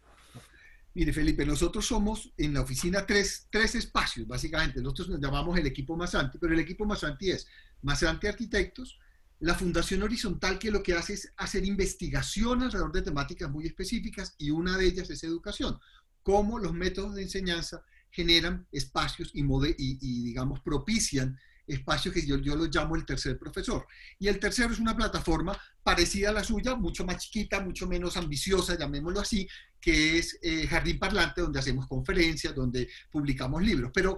Mire, 0.93 1.11
Felipe, 1.11 1.45
nosotros 1.45 1.85
somos 1.85 2.31
en 2.37 2.53
la 2.53 2.61
oficina 2.61 3.05
tres, 3.05 3.49
tres 3.51 3.75
espacios, 3.75 4.25
básicamente. 4.25 4.81
Nosotros 4.81 5.09
nos 5.09 5.19
llamamos 5.19 5.59
el 5.59 5.67
equipo 5.67 5.97
Masanti, 5.97 6.37
pero 6.37 6.53
el 6.53 6.61
equipo 6.61 6.85
Masanti 6.85 7.31
es 7.31 7.45
Masanti 7.81 8.27
Arquitectos, 8.27 8.97
la 9.39 9.55
Fundación 9.55 10.01
Horizontal 10.03 10.57
que 10.57 10.71
lo 10.71 10.81
que 10.81 10.93
hace 10.93 11.13
es 11.13 11.31
hacer 11.37 11.63
investigación 11.65 12.63
alrededor 12.63 12.91
de 12.91 13.03
temáticas 13.03 13.49
muy 13.49 13.65
específicas 13.65 14.35
y 14.37 14.49
una 14.49 14.77
de 14.77 14.85
ellas 14.85 15.09
es 15.09 15.23
educación. 15.23 15.77
Cómo 16.23 16.59
los 16.59 16.73
métodos 16.73 17.15
de 17.15 17.23
enseñanza 17.23 17.83
generan 18.09 18.67
espacios 18.71 19.31
y, 19.33 19.45
y, 19.77 20.23
digamos, 20.23 20.59
propician 20.61 21.37
espacios 21.67 22.13
que 22.13 22.25
yo, 22.25 22.37
yo 22.37 22.55
los 22.55 22.73
llamo 22.73 22.95
el 22.95 23.05
tercer 23.05 23.37
profesor. 23.37 23.85
Y 24.17 24.27
el 24.27 24.39
tercero 24.39 24.73
es 24.73 24.79
una 24.79 24.95
plataforma 24.95 25.57
parecida 25.83 26.29
a 26.29 26.33
la 26.33 26.43
suya, 26.43 26.75
mucho 26.75 27.05
más 27.05 27.17
chiquita, 27.17 27.59
mucho 27.59 27.87
menos 27.87 28.17
ambiciosa, 28.17 28.77
llamémoslo 28.77 29.19
así, 29.19 29.47
que 29.79 30.17
es 30.17 30.39
eh, 30.41 30.65
Jardín 30.65 30.97
Parlante, 30.97 31.41
donde 31.41 31.59
hacemos 31.59 31.87
conferencias, 31.87 32.55
donde 32.55 32.89
publicamos 33.11 33.61
libros. 33.61 33.91
Pero 33.93 34.17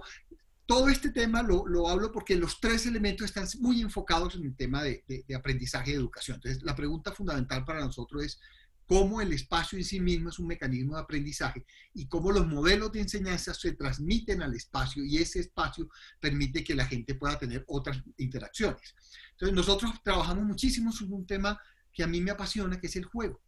todo 0.70 0.88
este 0.88 1.10
tema 1.10 1.42
lo, 1.42 1.66
lo, 1.66 1.88
hablo 1.88 2.12
porque 2.12 2.36
los 2.36 2.60
tres 2.60 2.86
elementos 2.86 3.24
están 3.24 3.44
muy 3.58 3.80
enfocados 3.80 4.36
en 4.36 4.44
el 4.44 4.54
tema 4.54 4.84
de, 4.84 5.02
de, 5.26 5.34
aprendizaje 5.34 5.90
y 5.90 5.94
educación. 5.94 6.36
Entonces, 6.36 6.62
la 6.62 6.76
pregunta 6.76 7.10
fundamental 7.10 7.64
para 7.64 7.80
nosotros 7.80 8.24
es 8.24 8.40
cómo 8.86 9.20
el 9.20 9.32
espacio 9.32 9.76
en 9.76 9.84
sí 9.84 9.98
mismo 9.98 10.28
es 10.28 10.38
un 10.38 10.46
mecanismo 10.46 10.94
de 10.94 11.02
aprendizaje 11.02 11.66
y 11.92 12.06
cómo 12.06 12.30
los 12.30 12.46
modelos 12.46 12.92
de 12.92 13.00
enseñanza 13.00 13.52
se 13.52 13.72
transmiten 13.72 14.42
al 14.42 14.54
espacio 14.54 15.04
y 15.04 15.18
ese 15.18 15.40
espacio 15.40 15.88
permite 16.20 16.62
que 16.62 16.76
la 16.76 16.86
gente 16.86 17.16
pueda 17.16 17.36
tener 17.36 17.64
otras 17.66 18.00
interacciones. 18.18 18.94
Entonces, 19.32 19.56
nosotros 19.56 19.90
trabajamos 20.04 20.44
muchísimo 20.44 20.92
sobre 20.92 21.14
un 21.14 21.26
tema 21.26 21.60
que 21.92 22.04
a 22.04 22.06
mí 22.06 22.20
me 22.20 22.30
apasiona, 22.30 22.80
que 22.80 22.86
es 22.86 22.94
el 22.94 23.06
juego. 23.06 23.40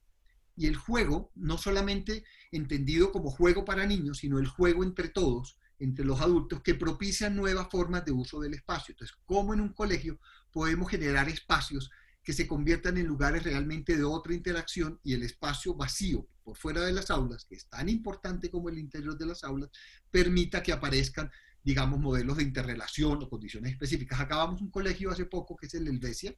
Y 0.56 0.66
el 0.66 0.74
juego, 0.74 1.30
no 1.36 1.56
solamente 1.56 2.24
entendido 2.50 3.12
como 3.12 3.30
juego 3.30 3.64
para 3.64 3.86
niños, 3.86 4.18
sino 4.18 4.40
el 4.40 4.48
juego 4.48 4.82
entre 4.82 5.08
todos, 5.08 5.56
entre 5.82 6.04
los 6.04 6.20
adultos 6.20 6.62
que 6.62 6.74
propician 6.74 7.34
nuevas 7.34 7.68
formas 7.68 8.04
de 8.04 8.12
uso 8.12 8.40
del 8.40 8.54
espacio. 8.54 8.92
Entonces, 8.92 9.16
¿cómo 9.24 9.52
en 9.52 9.60
un 9.60 9.72
colegio 9.72 10.20
podemos 10.52 10.88
generar 10.88 11.28
espacios 11.28 11.90
que 12.22 12.32
se 12.32 12.46
conviertan 12.46 12.98
en 12.98 13.06
lugares 13.06 13.42
realmente 13.42 13.96
de 13.96 14.04
otra 14.04 14.32
interacción 14.32 15.00
y 15.02 15.14
el 15.14 15.24
espacio 15.24 15.74
vacío 15.74 16.28
por 16.44 16.56
fuera 16.56 16.82
de 16.82 16.92
las 16.92 17.10
aulas, 17.10 17.44
que 17.44 17.56
es 17.56 17.66
tan 17.66 17.88
importante 17.88 18.48
como 18.48 18.68
el 18.68 18.78
interior 18.78 19.18
de 19.18 19.26
las 19.26 19.42
aulas, 19.42 19.70
permita 20.10 20.62
que 20.62 20.72
aparezcan, 20.72 21.30
digamos, 21.64 21.98
modelos 21.98 22.36
de 22.36 22.44
interrelación 22.44 23.20
o 23.20 23.28
condiciones 23.28 23.72
específicas. 23.72 24.20
Acabamos 24.20 24.60
un 24.60 24.70
colegio 24.70 25.10
hace 25.10 25.24
poco, 25.26 25.56
que 25.56 25.66
es 25.66 25.74
el 25.74 25.88
Helvecia, 25.88 26.34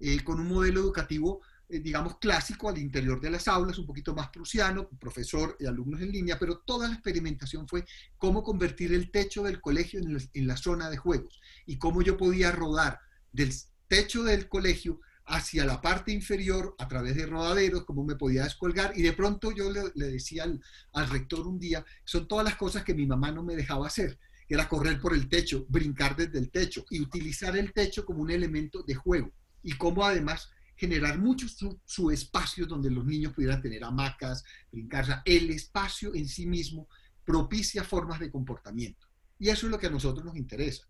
eh, 0.00 0.24
con 0.24 0.40
un 0.40 0.48
modelo 0.48 0.80
educativo 0.80 1.40
digamos, 1.80 2.18
clásico 2.18 2.68
al 2.68 2.78
interior 2.78 3.20
de 3.20 3.30
las 3.30 3.48
aulas, 3.48 3.78
un 3.78 3.86
poquito 3.86 4.14
más 4.14 4.28
prusiano, 4.28 4.88
profesor 5.00 5.56
y 5.58 5.66
alumnos 5.66 6.00
en 6.00 6.12
línea, 6.12 6.38
pero 6.38 6.58
toda 6.58 6.88
la 6.88 6.94
experimentación 6.94 7.66
fue 7.66 7.84
cómo 8.18 8.42
convertir 8.42 8.92
el 8.92 9.10
techo 9.10 9.42
del 9.42 9.60
colegio 9.60 10.00
en, 10.00 10.46
la 10.46 10.56
zona 10.56 10.90
de 10.90 10.96
juegos 10.96 11.40
y 11.66 11.78
cómo 11.78 12.02
yo 12.02 12.16
podía 12.16 12.52
rodar 12.52 13.00
del 13.32 13.52
techo 13.88 14.22
del 14.22 14.48
colegio 14.48 15.00
hacia 15.24 15.64
la 15.64 15.80
parte 15.80 16.12
inferior 16.12 16.74
a 16.78 16.88
través 16.88 17.16
de 17.16 17.26
rodaderos, 17.26 17.84
cómo 17.84 18.04
me 18.04 18.16
podía 18.16 18.44
descolgar. 18.44 18.92
Y 18.96 19.02
de 19.02 19.12
pronto 19.12 19.52
yo 19.52 19.70
le, 19.70 19.90
decía 19.94 20.44
al, 20.44 20.60
al, 20.92 21.08
rector 21.08 21.46
un 21.46 21.58
día, 21.58 21.84
son 22.04 22.26
todas 22.28 22.44
las 22.44 22.56
cosas 22.56 22.84
que 22.84 22.94
mi 22.94 23.06
mamá 23.06 23.30
no 23.30 23.42
me 23.42 23.56
dejaba 23.56 23.86
hacer. 23.86 24.18
Era 24.48 24.68
correr 24.68 25.00
por 25.00 25.14
el 25.14 25.28
techo, 25.28 25.64
brincar 25.68 26.16
desde 26.16 26.38
el 26.38 26.50
techo 26.50 26.84
y 26.90 27.00
utilizar 27.00 27.56
el 27.56 27.72
techo 27.72 28.04
como 28.04 28.20
un 28.20 28.30
elemento 28.30 28.82
de 28.82 28.94
juego. 28.94 29.32
Y 29.62 29.72
cómo 29.72 30.04
además 30.04 30.50
generar 30.76 31.18
muchos 31.18 31.56
su, 31.84 32.10
espacio 32.10 32.66
donde 32.66 32.90
los 32.90 33.04
niños 33.04 33.32
pudieran 33.32 33.62
tener 33.62 33.84
hamacas, 33.84 34.44
brincar. 34.70 35.22
el 35.24 35.50
espacio 35.50 36.14
en 36.14 36.28
sí 36.28 36.46
mismo 36.46 36.88
propicia 37.24 37.84
formas 37.84 38.20
de 38.20 38.30
comportamiento. 38.30 39.06
Y 39.38 39.48
eso 39.48 39.66
es 39.66 39.72
lo 39.72 39.78
que 39.78 39.86
a 39.86 39.90
nosotros 39.90 40.24
nos 40.24 40.36
interesa. 40.36 40.86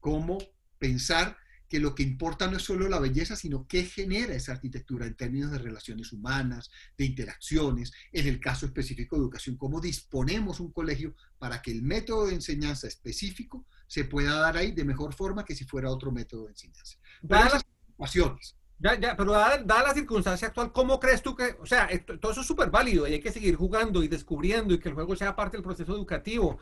Cómo 0.00 0.38
pensar 0.78 1.36
que 1.72 1.80
lo 1.80 1.94
que 1.94 2.02
importa 2.02 2.50
no 2.50 2.58
es 2.58 2.64
solo 2.64 2.86
la 2.86 2.98
belleza, 2.98 3.34
sino 3.34 3.66
qué 3.66 3.84
genera 3.84 4.34
esa 4.34 4.52
arquitectura 4.52 5.06
en 5.06 5.14
términos 5.14 5.50
de 5.52 5.58
relaciones 5.58 6.12
humanas, 6.12 6.70
de 6.98 7.06
interacciones, 7.06 7.92
en 8.12 8.26
el 8.26 8.40
caso 8.40 8.66
específico 8.66 9.16
de 9.16 9.22
educación, 9.22 9.56
cómo 9.56 9.80
disponemos 9.80 10.60
un 10.60 10.70
colegio 10.70 11.14
para 11.38 11.62
que 11.62 11.70
el 11.70 11.80
método 11.80 12.26
de 12.26 12.34
enseñanza 12.34 12.88
específico 12.88 13.64
se 13.86 14.04
pueda 14.04 14.34
dar 14.34 14.58
ahí 14.58 14.72
de 14.72 14.84
mejor 14.84 15.14
forma 15.14 15.46
que 15.46 15.54
si 15.54 15.64
fuera 15.64 15.88
otro 15.88 16.12
método 16.12 16.44
de 16.44 16.50
enseñanza. 16.50 16.98
Dadas 17.22 17.54
las 17.54 17.64
preocupaciones, 17.64 18.56
ya, 18.78 18.98
ya, 18.98 19.16
pero 19.16 19.32
dada, 19.32 19.82
la 19.82 19.94
circunstancia 19.94 20.48
actual, 20.48 20.72
¿cómo 20.72 20.98
crees 20.98 21.22
tú 21.22 21.34
que, 21.36 21.56
o 21.60 21.66
sea, 21.66 21.88
todo 22.20 22.32
eso 22.32 22.40
es 22.40 22.46
súper 22.46 22.70
válido 22.70 23.06
y 23.06 23.14
hay 23.14 23.20
que 23.20 23.32
seguir 23.32 23.54
jugando 23.56 24.02
y 24.02 24.08
descubriendo 24.08 24.74
y 24.74 24.78
que 24.78 24.88
el 24.88 24.94
juego 24.94 25.14
sea 25.16 25.36
parte 25.36 25.56
del 25.56 25.64
proceso 25.64 25.94
educativo 25.94 26.58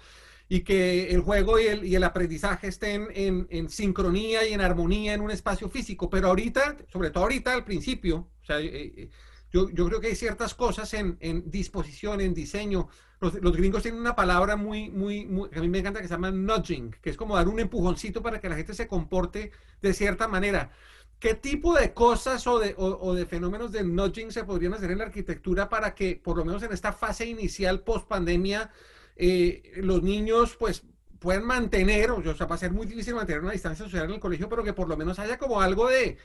y 0.52 0.60
que 0.60 1.10
el 1.10 1.20
juego 1.20 1.60
y 1.60 1.66
el, 1.66 1.84
y 1.84 1.94
el 1.94 2.02
aprendizaje 2.02 2.66
estén 2.66 3.06
en, 3.14 3.46
en, 3.50 3.70
sincronía 3.70 4.46
y 4.46 4.52
en 4.52 4.60
armonía 4.60 5.14
en 5.14 5.20
un 5.20 5.30
espacio 5.30 5.70
físico, 5.70 6.10
pero 6.10 6.26
ahorita, 6.26 6.76
sobre 6.92 7.10
todo 7.10 7.22
ahorita 7.22 7.54
al 7.54 7.64
principio, 7.64 8.28
o 8.42 8.44
sea, 8.44 8.58
eh, 8.58 8.92
eh, 8.96 9.10
yo, 9.52 9.70
yo, 9.70 9.86
creo 9.86 10.00
que 10.00 10.08
hay 10.08 10.16
ciertas 10.16 10.54
cosas 10.54 10.92
en, 10.94 11.16
en 11.20 11.48
disposición, 11.50 12.20
en 12.20 12.34
diseño. 12.34 12.88
Los, 13.20 13.34
los, 13.34 13.56
gringos 13.56 13.82
tienen 13.82 14.00
una 14.00 14.16
palabra 14.16 14.56
muy, 14.56 14.90
muy, 14.90 15.24
muy, 15.24 15.50
que 15.50 15.58
a 15.60 15.62
mí 15.62 15.68
me 15.68 15.78
encanta 15.78 16.00
que 16.00 16.08
se 16.08 16.14
llama 16.14 16.32
nudging, 16.32 16.96
que 17.00 17.10
es 17.10 17.16
como 17.16 17.36
dar 17.36 17.48
un 17.48 17.60
empujoncito 17.60 18.20
para 18.20 18.40
que 18.40 18.48
la 18.48 18.56
gente 18.56 18.74
se 18.74 18.88
comporte 18.88 19.52
de 19.80 19.94
cierta 19.94 20.26
manera. 20.26 20.72
¿Qué 21.20 21.34
tipo 21.34 21.74
de 21.74 21.92
cosas 21.92 22.46
o 22.46 22.58
de, 22.58 22.74
o, 22.78 23.14
de, 23.14 23.26
fenómenos 23.26 23.70
de 23.72 23.84
nudging 23.84 24.32
se 24.32 24.42
podrían 24.42 24.72
hacer 24.72 24.90
en 24.90 24.98
la 24.98 25.04
arquitectura 25.04 25.68
para 25.68 25.94
que, 25.94 26.16
por 26.16 26.38
lo 26.38 26.46
menos 26.46 26.62
en 26.62 26.72
esta 26.72 26.94
fase 26.94 27.26
inicial 27.26 27.82
post 27.82 28.08
pandemia, 28.08 28.70
eh, 29.16 29.74
los 29.76 30.02
niños 30.02 30.56
pues 30.56 30.82
puedan 31.18 31.44
mantener, 31.44 32.10
o 32.10 32.34
sea, 32.34 32.46
va 32.46 32.54
a 32.54 32.58
ser 32.58 32.72
muy 32.72 32.86
difícil 32.86 33.14
mantener 33.14 33.42
una 33.42 33.52
distancia 33.52 33.84
social 33.84 34.06
en 34.06 34.12
el 34.12 34.20
colegio, 34.20 34.48
pero 34.48 34.64
que 34.64 34.72
por 34.72 34.88
lo 34.88 34.96
menos 34.96 35.18
haya 35.18 35.36
como 35.36 35.60
algo 35.60 35.88
de, 35.88 36.16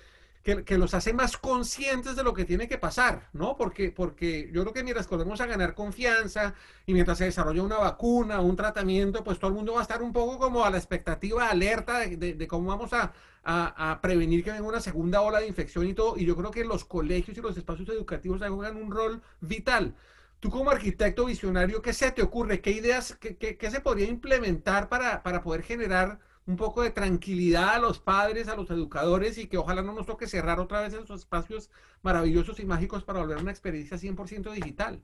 que, 0.45 0.77
los 0.77 0.93
hace 0.93 1.11
más 1.11 1.37
conscientes 1.37 2.15
de 2.15 2.23
lo 2.23 2.35
que 2.35 2.45
tiene 2.45 2.67
que 2.67 2.77
pasar, 2.77 3.29
¿no? 3.33 3.57
Porque, 3.57 3.91
porque 3.91 4.51
yo 4.53 4.61
creo 4.61 4.73
que 4.73 4.83
mientras 4.83 5.09
volvemos 5.09 5.41
a 5.41 5.47
ganar 5.47 5.73
confianza 5.73 6.53
y 6.85 6.93
mientras 6.93 7.17
se 7.17 7.25
desarrolla 7.25 7.63
una 7.63 7.77
vacuna, 7.77 8.41
un 8.41 8.55
tratamiento, 8.55 9.23
pues 9.23 9.39
todo 9.39 9.49
el 9.49 9.55
mundo 9.55 9.73
va 9.73 9.79
a 9.79 9.81
estar 9.81 10.03
un 10.03 10.13
poco 10.13 10.37
como 10.37 10.63
a 10.63 10.69
la 10.69 10.77
expectativa, 10.77 11.49
alerta 11.49 11.99
de, 11.99 12.47
cómo 12.47 12.69
vamos 12.69 12.93
a, 12.93 13.11
a, 13.45 13.99
prevenir 14.01 14.43
que 14.43 14.51
venga 14.51 14.67
una 14.67 14.81
segunda 14.81 15.21
ola 15.21 15.39
de 15.39 15.47
infección 15.47 15.87
y 15.87 15.93
todo. 15.93 16.17
Y 16.17 16.25
yo 16.25 16.35
creo 16.35 16.51
que 16.51 16.65
los 16.65 16.83
colegios 16.83 17.37
y 17.37 17.41
los 17.41 17.55
espacios 17.55 17.87
educativos 17.89 18.41
juegan 18.47 18.75
un 18.75 18.91
rol 18.91 19.21
vital. 19.39 19.95
Tú 20.39 20.49
como 20.49 20.71
arquitecto 20.71 21.25
visionario, 21.25 21.81
¿qué 21.81 21.93
se 21.93 22.11
te 22.11 22.21
ocurre? 22.21 22.61
¿Qué 22.61 22.71
ideas, 22.71 23.15
qué, 23.19 23.37
qué, 23.37 23.71
se 23.71 23.81
podría 23.81 24.07
implementar 24.07 24.89
para, 24.89 25.23
para 25.23 25.43
poder 25.43 25.63
generar 25.63 26.19
un 26.47 26.57
poco 26.57 26.83
de 26.83 26.91
tranquilidad 26.91 27.75
a 27.75 27.79
los 27.79 27.99
padres, 27.99 28.47
a 28.47 28.55
los 28.55 28.69
educadores 28.69 29.37
y 29.37 29.47
que 29.47 29.57
ojalá 29.57 29.81
no 29.81 29.93
nos 29.93 30.05
toque 30.05 30.27
cerrar 30.27 30.59
otra 30.59 30.81
vez 30.81 30.93
esos 30.93 31.21
espacios 31.21 31.69
maravillosos 32.03 32.59
y 32.59 32.65
mágicos 32.65 33.03
para 33.03 33.19
volver 33.19 33.37
a 33.37 33.41
una 33.41 33.51
experiencia 33.51 33.97
100% 33.97 34.51
digital. 34.53 35.03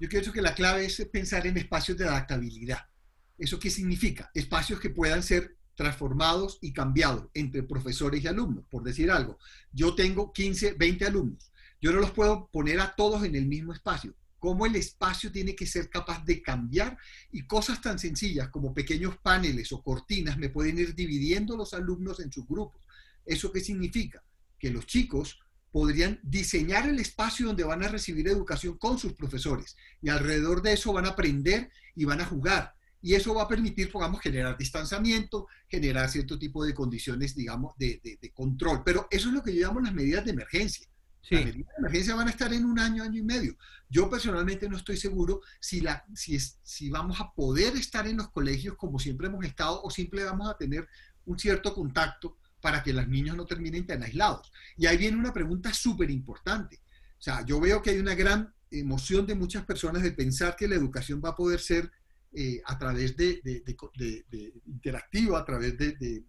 Yo 0.00 0.08
creo 0.08 0.32
que 0.32 0.42
la 0.42 0.54
clave 0.54 0.86
es 0.86 1.04
pensar 1.12 1.46
en 1.46 1.56
espacios 1.56 1.98
de 1.98 2.06
adaptabilidad. 2.06 2.88
¿Eso 3.36 3.58
qué 3.58 3.70
significa? 3.70 4.30
Espacios 4.34 4.80
que 4.80 4.90
puedan 4.90 5.22
ser 5.22 5.57
transformados 5.78 6.58
y 6.60 6.72
cambiados 6.72 7.28
entre 7.34 7.62
profesores 7.62 8.24
y 8.24 8.26
alumnos, 8.26 8.64
por 8.68 8.82
decir 8.82 9.12
algo. 9.12 9.38
Yo 9.72 9.94
tengo 9.94 10.32
15, 10.32 10.72
20 10.72 11.06
alumnos. 11.06 11.52
Yo 11.80 11.92
no 11.92 12.00
los 12.00 12.10
puedo 12.10 12.48
poner 12.48 12.80
a 12.80 12.96
todos 12.96 13.22
en 13.22 13.36
el 13.36 13.46
mismo 13.46 13.72
espacio 13.72 14.12
cómo 14.38 14.66
el 14.66 14.76
espacio 14.76 15.32
tiene 15.32 15.54
que 15.54 15.66
ser 15.66 15.90
capaz 15.90 16.24
de 16.24 16.40
cambiar 16.40 16.96
y 17.32 17.46
cosas 17.46 17.80
tan 17.80 17.98
sencillas 17.98 18.48
como 18.50 18.72
pequeños 18.72 19.16
paneles 19.18 19.72
o 19.72 19.82
cortinas 19.82 20.38
me 20.38 20.48
pueden 20.48 20.78
ir 20.78 20.94
dividiendo 20.94 21.56
los 21.56 21.74
alumnos 21.74 22.20
en 22.20 22.32
sus 22.32 22.46
grupos. 22.46 22.82
¿Eso 23.24 23.50
qué 23.52 23.60
significa? 23.60 24.22
Que 24.58 24.70
los 24.70 24.86
chicos 24.86 25.40
podrían 25.72 26.20
diseñar 26.22 26.88
el 26.88 26.98
espacio 26.98 27.46
donde 27.46 27.64
van 27.64 27.82
a 27.82 27.88
recibir 27.88 28.28
educación 28.28 28.78
con 28.78 28.98
sus 28.98 29.12
profesores 29.12 29.76
y 30.00 30.08
alrededor 30.08 30.62
de 30.62 30.72
eso 30.72 30.92
van 30.92 31.06
a 31.06 31.10
aprender 31.10 31.70
y 31.94 32.04
van 32.04 32.20
a 32.20 32.26
jugar. 32.26 32.74
Y 33.00 33.14
eso 33.14 33.34
va 33.34 33.44
a 33.44 33.48
permitir, 33.48 33.92
podamos 33.92 34.20
generar 34.20 34.56
distanciamiento, 34.56 35.46
generar 35.68 36.08
cierto 36.08 36.38
tipo 36.38 36.64
de 36.64 36.74
condiciones, 36.74 37.34
digamos, 37.34 37.74
de, 37.78 38.00
de 38.20 38.32
control. 38.32 38.82
Pero 38.84 39.06
eso 39.10 39.28
es 39.28 39.34
lo 39.34 39.42
que 39.42 39.54
yo 39.54 39.66
llamo 39.66 39.80
las 39.80 39.94
medidas 39.94 40.24
de 40.24 40.32
emergencia. 40.32 40.88
Las 41.30 41.44
medidas 41.44 41.66
de 41.66 41.78
emergencia 41.78 42.14
van 42.14 42.28
a 42.28 42.30
estar 42.30 42.52
en 42.52 42.64
un 42.64 42.78
año, 42.78 43.02
año 43.02 43.20
y 43.20 43.24
medio. 43.24 43.56
Yo 43.88 44.08
personalmente 44.08 44.68
no 44.68 44.76
estoy 44.76 44.96
seguro 44.96 45.40
si, 45.60 45.80
la, 45.80 46.04
si, 46.14 46.36
es, 46.36 46.58
si 46.62 46.90
vamos 46.90 47.20
a 47.20 47.32
poder 47.32 47.76
estar 47.76 48.06
en 48.06 48.16
los 48.16 48.30
colegios 48.30 48.76
como 48.76 48.98
siempre 48.98 49.26
hemos 49.26 49.44
estado 49.44 49.82
o 49.82 49.90
simplemente 49.90 50.30
vamos 50.30 50.50
a 50.50 50.56
tener 50.56 50.88
un 51.26 51.38
cierto 51.38 51.74
contacto 51.74 52.38
para 52.60 52.82
que 52.82 52.92
los 52.92 53.06
niños 53.06 53.36
no 53.36 53.44
terminen 53.44 53.86
tan 53.86 54.02
aislados. 54.02 54.50
Y 54.76 54.86
ahí 54.86 54.96
viene 54.96 55.16
una 55.16 55.32
pregunta 55.32 55.72
súper 55.72 56.10
importante. 56.10 56.80
O 57.18 57.22
sea, 57.22 57.44
yo 57.44 57.60
veo 57.60 57.82
que 57.82 57.90
hay 57.90 57.98
una 57.98 58.14
gran 58.14 58.52
emoción 58.70 59.26
de 59.26 59.34
muchas 59.34 59.64
personas 59.64 60.02
de 60.02 60.12
pensar 60.12 60.56
que 60.56 60.68
la 60.68 60.74
educación 60.74 61.20
va 61.24 61.30
a 61.30 61.36
poder 61.36 61.60
ser 61.60 61.90
eh, 62.32 62.60
a 62.66 62.78
través 62.78 63.16
de, 63.16 63.40
de, 63.42 63.62
de, 63.64 64.52
interactivo, 64.66 65.36
a 65.36 65.44
través 65.44 65.78
de, 65.78 66.24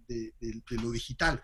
lo 0.69 0.91
digital. 0.91 1.41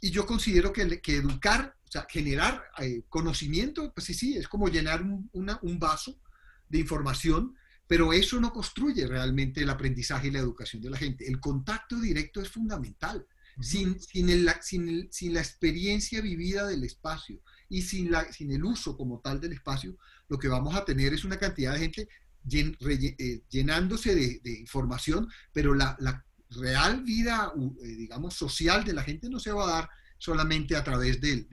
Y 0.00 0.10
yo 0.10 0.26
considero 0.26 0.72
que, 0.72 1.00
que 1.00 1.16
educar 1.16 1.76
o 1.88 1.90
sea, 1.90 2.06
generar 2.08 2.64
eh, 2.78 3.02
conocimiento, 3.08 3.92
pues 3.94 4.06
sí, 4.06 4.14
sí, 4.14 4.36
es 4.36 4.48
como 4.48 4.68
llenar 4.68 5.02
un, 5.02 5.30
un, 5.32 5.78
vaso 5.78 6.20
de 6.68 6.80
información, 6.80 7.54
pero 7.86 8.12
eso 8.12 8.40
no 8.40 8.52
construye 8.52 9.06
realmente 9.06 9.62
el 9.62 9.70
aprendizaje 9.70 10.28
y 10.28 10.30
la 10.32 10.40
educación 10.40 10.82
de 10.82 10.90
la 10.90 10.98
gente. 10.98 11.28
El 11.28 11.38
contacto 11.38 12.00
directo 12.00 12.40
es 12.40 12.48
fundamental. 12.48 13.26
Sin, 13.58 13.98
sin, 13.98 14.28
el, 14.28 14.50
sin, 14.60 15.10
sin, 15.10 15.32
la 15.32 15.40
experiencia 15.40 16.20
vivida 16.20 16.66
del 16.66 16.84
espacio 16.84 17.40
y 17.70 17.80
sin, 17.80 18.10
la, 18.10 18.30
sin 18.30 18.52
el 18.52 18.62
uso 18.62 18.98
como 18.98 19.20
tal 19.20 19.40
del 19.40 19.54
espacio, 19.54 19.96
lo 20.28 20.38
que 20.38 20.48
vamos 20.48 20.74
a 20.74 20.84
tener 20.84 21.14
es 21.14 21.24
una 21.24 21.38
cantidad 21.38 21.72
de 21.72 21.78
gente 21.78 22.08
eh, 22.50 23.42
llenándose 23.48 24.14
de, 24.14 24.58
información, 24.60 25.28
pero 25.52 25.74
la, 25.74 25.96
la 26.00 26.24
real 26.50 27.02
vida, 27.02 27.52
eh, 27.82 27.86
digamos, 27.86 28.34
social 28.34 28.84
de 28.84 28.94
la 28.94 29.02
gente 29.02 29.28
no 29.28 29.40
se 29.40 29.52
va 29.52 29.64
a 29.64 29.72
dar 29.72 29.90
solamente 30.18 30.76
a 30.76 30.84
través 30.84 31.20
de, 31.20 31.46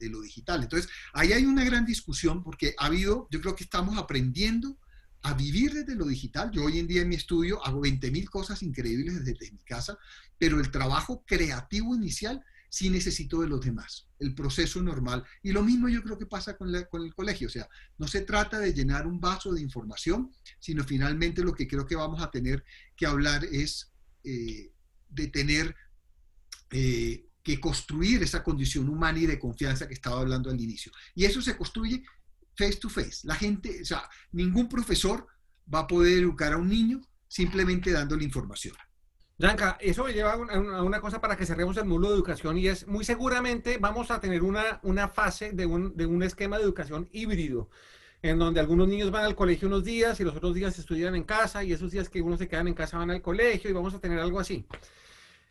lo 0.00 0.20
digital. 0.20 0.62
Entonces, 0.62 0.90
ahí 1.12 1.32
hay 1.32 1.44
una 1.44 1.64
gran 1.64 1.84
discusión 1.84 2.42
porque 2.42 2.74
ha 2.78 2.86
habido, 2.86 3.28
yo 3.30 3.40
creo 3.40 3.56
que 3.56 3.64
estamos 3.64 3.98
aprendiendo 3.98 4.78
a 5.22 5.34
vivir 5.34 5.74
desde 5.74 5.96
lo 5.96 6.06
digital. 6.06 6.50
Yo 6.50 6.64
hoy 6.64 6.78
en 6.78 6.86
día 6.86 7.02
en 7.02 7.08
mi 7.08 7.16
estudio 7.16 7.64
hago 7.64 7.82
20.000 7.82 8.28
cosas 8.28 8.62
increíbles 8.62 9.24
desde, 9.24 9.52
mi 9.52 9.62
casa, 9.64 9.98
pero 10.38 10.60
el 10.60 10.70
trabajo 10.70 11.24
creativo 11.26 11.94
inicial 11.94 12.42
sí 12.70 12.88
necesito 12.88 13.42
de 13.42 13.48
los 13.48 13.60
demás, 13.60 14.08
el 14.20 14.34
proceso 14.34 14.80
normal. 14.80 15.24
Y 15.42 15.52
lo 15.52 15.62
mismo 15.62 15.88
yo 15.88 16.02
creo 16.02 16.16
que 16.16 16.24
pasa 16.24 16.56
con, 16.56 16.72
con 16.90 17.02
el 17.02 17.14
colegio, 17.14 17.48
o 17.48 17.50
sea, 17.50 17.68
no 17.98 18.06
se 18.06 18.22
trata 18.22 18.58
de 18.58 18.72
llenar 18.72 19.06
un 19.06 19.20
vaso 19.20 19.52
de 19.52 19.60
información, 19.60 20.32
sino 20.60 20.84
finalmente 20.84 21.42
lo 21.42 21.52
que 21.52 21.66
creo 21.66 21.84
que 21.84 21.96
vamos 21.96 22.22
a 22.22 22.30
tener 22.30 22.64
que 22.96 23.06
hablar 23.06 23.44
es 23.44 23.92
eh, 24.24 24.72
de 25.08 25.26
tener 25.26 25.74
eh, 26.70 27.26
que 27.42 27.58
construir 27.58 28.22
esa 28.22 28.42
condición 28.44 28.88
humana 28.88 29.18
y 29.18 29.26
de 29.26 29.38
confianza 29.38 29.88
que 29.88 29.94
estaba 29.94 30.20
hablando 30.20 30.50
al 30.50 30.60
inicio. 30.60 30.92
Y 31.14 31.24
eso 31.24 31.42
se 31.42 31.56
construye 31.56 32.04
face 32.56 32.76
to 32.76 32.88
face. 32.88 33.26
La 33.26 33.34
gente, 33.34 33.80
o 33.82 33.84
sea, 33.84 34.08
ningún 34.30 34.68
profesor 34.68 35.26
va 35.72 35.80
a 35.80 35.86
poder 35.86 36.18
educar 36.18 36.52
a 36.52 36.58
un 36.58 36.68
niño 36.68 37.00
simplemente 37.26 37.90
dándole 37.90 38.24
información. 38.24 38.76
Yanka, 39.40 39.78
eso 39.80 40.04
me 40.04 40.12
lleva 40.12 40.34
a 40.34 40.36
una, 40.82 41.00
cosa 41.00 41.18
para 41.18 41.34
que 41.34 41.46
cerremos 41.46 41.74
el 41.78 41.86
módulo 41.86 42.10
de 42.10 42.16
educación 42.16 42.58
y 42.58 42.68
es 42.68 42.86
muy 42.86 43.06
seguramente 43.06 43.78
vamos 43.78 44.10
a 44.10 44.20
tener 44.20 44.42
una, 44.42 44.80
una 44.82 45.08
fase 45.08 45.52
de 45.52 45.64
un, 45.64 45.96
de 45.96 46.04
un 46.04 46.22
esquema 46.22 46.58
de 46.58 46.64
educación 46.64 47.08
híbrido 47.10 47.70
en 48.20 48.38
donde 48.38 48.60
algunos 48.60 48.86
niños 48.86 49.10
van 49.10 49.24
al 49.24 49.34
colegio 49.34 49.66
unos 49.68 49.82
días 49.82 50.20
y 50.20 50.24
los 50.24 50.36
otros 50.36 50.54
días 50.54 50.78
estudian 50.78 51.14
en 51.14 51.24
casa 51.24 51.64
y 51.64 51.72
esos 51.72 51.90
días 51.90 52.10
que 52.10 52.20
unos 52.20 52.38
se 52.38 52.48
quedan 52.48 52.68
en 52.68 52.74
casa 52.74 52.98
van 52.98 53.10
al 53.10 53.22
colegio 53.22 53.70
y 53.70 53.72
vamos 53.72 53.94
a 53.94 53.98
tener 53.98 54.18
algo 54.18 54.40
así. 54.40 54.66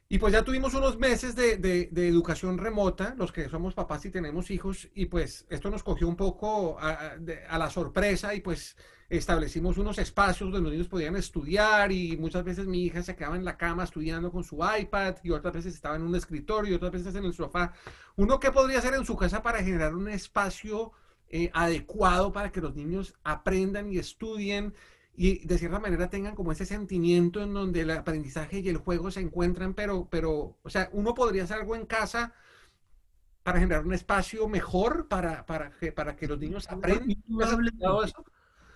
Y 0.07 0.19
pues 0.19 0.33
ya 0.33 0.43
tuvimos 0.43 0.75
unos 0.75 0.97
meses 0.97 1.35
de, 1.35 1.57
de, 1.57 2.07
educación 2.07 2.57
remota, 2.57 3.15
los 3.17 3.31
que 3.31 3.49
somos 3.49 3.75
papás 3.75 4.05
y 4.05 4.11
tenemos 4.11 4.49
hijos, 4.49 4.87
y 4.95 5.05
pues 5.05 5.45
esto 5.49 5.69
nos 5.69 5.83
cogió 5.83 6.07
un 6.07 6.15
poco 6.15 6.79
a, 6.79 7.15
la 7.57 7.69
sorpresa 7.69 8.33
y 8.33 8.41
pues 8.41 8.75
establecimos 9.09 9.77
unos 9.77 9.97
espacios 9.97 10.51
donde 10.51 10.61
los 10.61 10.71
niños 10.71 10.87
podían 10.87 11.15
estudiar 11.15 11.91
y 11.91 12.15
muchas 12.17 12.43
veces 12.43 12.67
mi 12.67 12.83
hija 12.83 13.01
se 13.01 13.15
quedaba 13.15 13.35
en 13.35 13.43
la 13.43 13.57
cama 13.57 13.83
estudiando 13.83 14.31
con 14.31 14.43
su 14.43 14.59
iPad 14.79 15.15
y 15.23 15.31
otras 15.31 15.53
veces 15.53 15.73
estaba 15.73 15.95
en 15.95 16.03
un 16.03 16.15
escritorio 16.15 16.71
y 16.71 16.75
otras 16.75 16.91
veces 16.91 17.15
en 17.15 17.25
el 17.25 17.33
sofá. 17.33 17.73
¿Uno 18.15 18.39
qué 18.39 18.51
podría 18.51 18.77
hacer 18.77 18.93
en 18.93 19.05
su 19.05 19.17
casa 19.17 19.41
para 19.41 19.63
generar 19.63 19.95
un 19.95 20.09
espacio 20.09 20.91
eh, 21.29 21.49
adecuado 21.53 22.31
para 22.31 22.51
que 22.51 22.61
los 22.61 22.75
niños 22.75 23.15
aprendan 23.23 23.91
y 23.91 23.97
estudien 23.97 24.75
y 25.15 25.45
de 25.45 25.57
cierta 25.57 25.79
manera 25.79 26.09
tengan 26.09 26.35
como 26.35 26.51
ese 26.51 26.65
sentimiento 26.65 27.41
en 27.41 27.53
donde 27.53 27.81
el 27.81 27.91
aprendizaje 27.91 28.59
y 28.59 28.69
el 28.69 28.77
juego 28.77 29.11
se 29.11 29.19
encuentran, 29.19 29.73
pero, 29.73 30.07
pero, 30.09 30.57
o 30.63 30.69
sea, 30.69 30.89
uno 30.93 31.13
podría 31.13 31.43
hacer 31.43 31.57
algo 31.57 31.75
en 31.75 31.85
casa 31.85 32.33
para 33.43 33.59
generar 33.59 33.85
un 33.85 33.93
espacio 33.93 34.47
mejor 34.47 35.07
para, 35.07 35.45
para, 35.45 35.71
que, 35.71 35.91
para 35.91 36.15
que 36.15 36.27
los 36.27 36.39
niños 36.39 36.69
aprendan. 36.69 37.17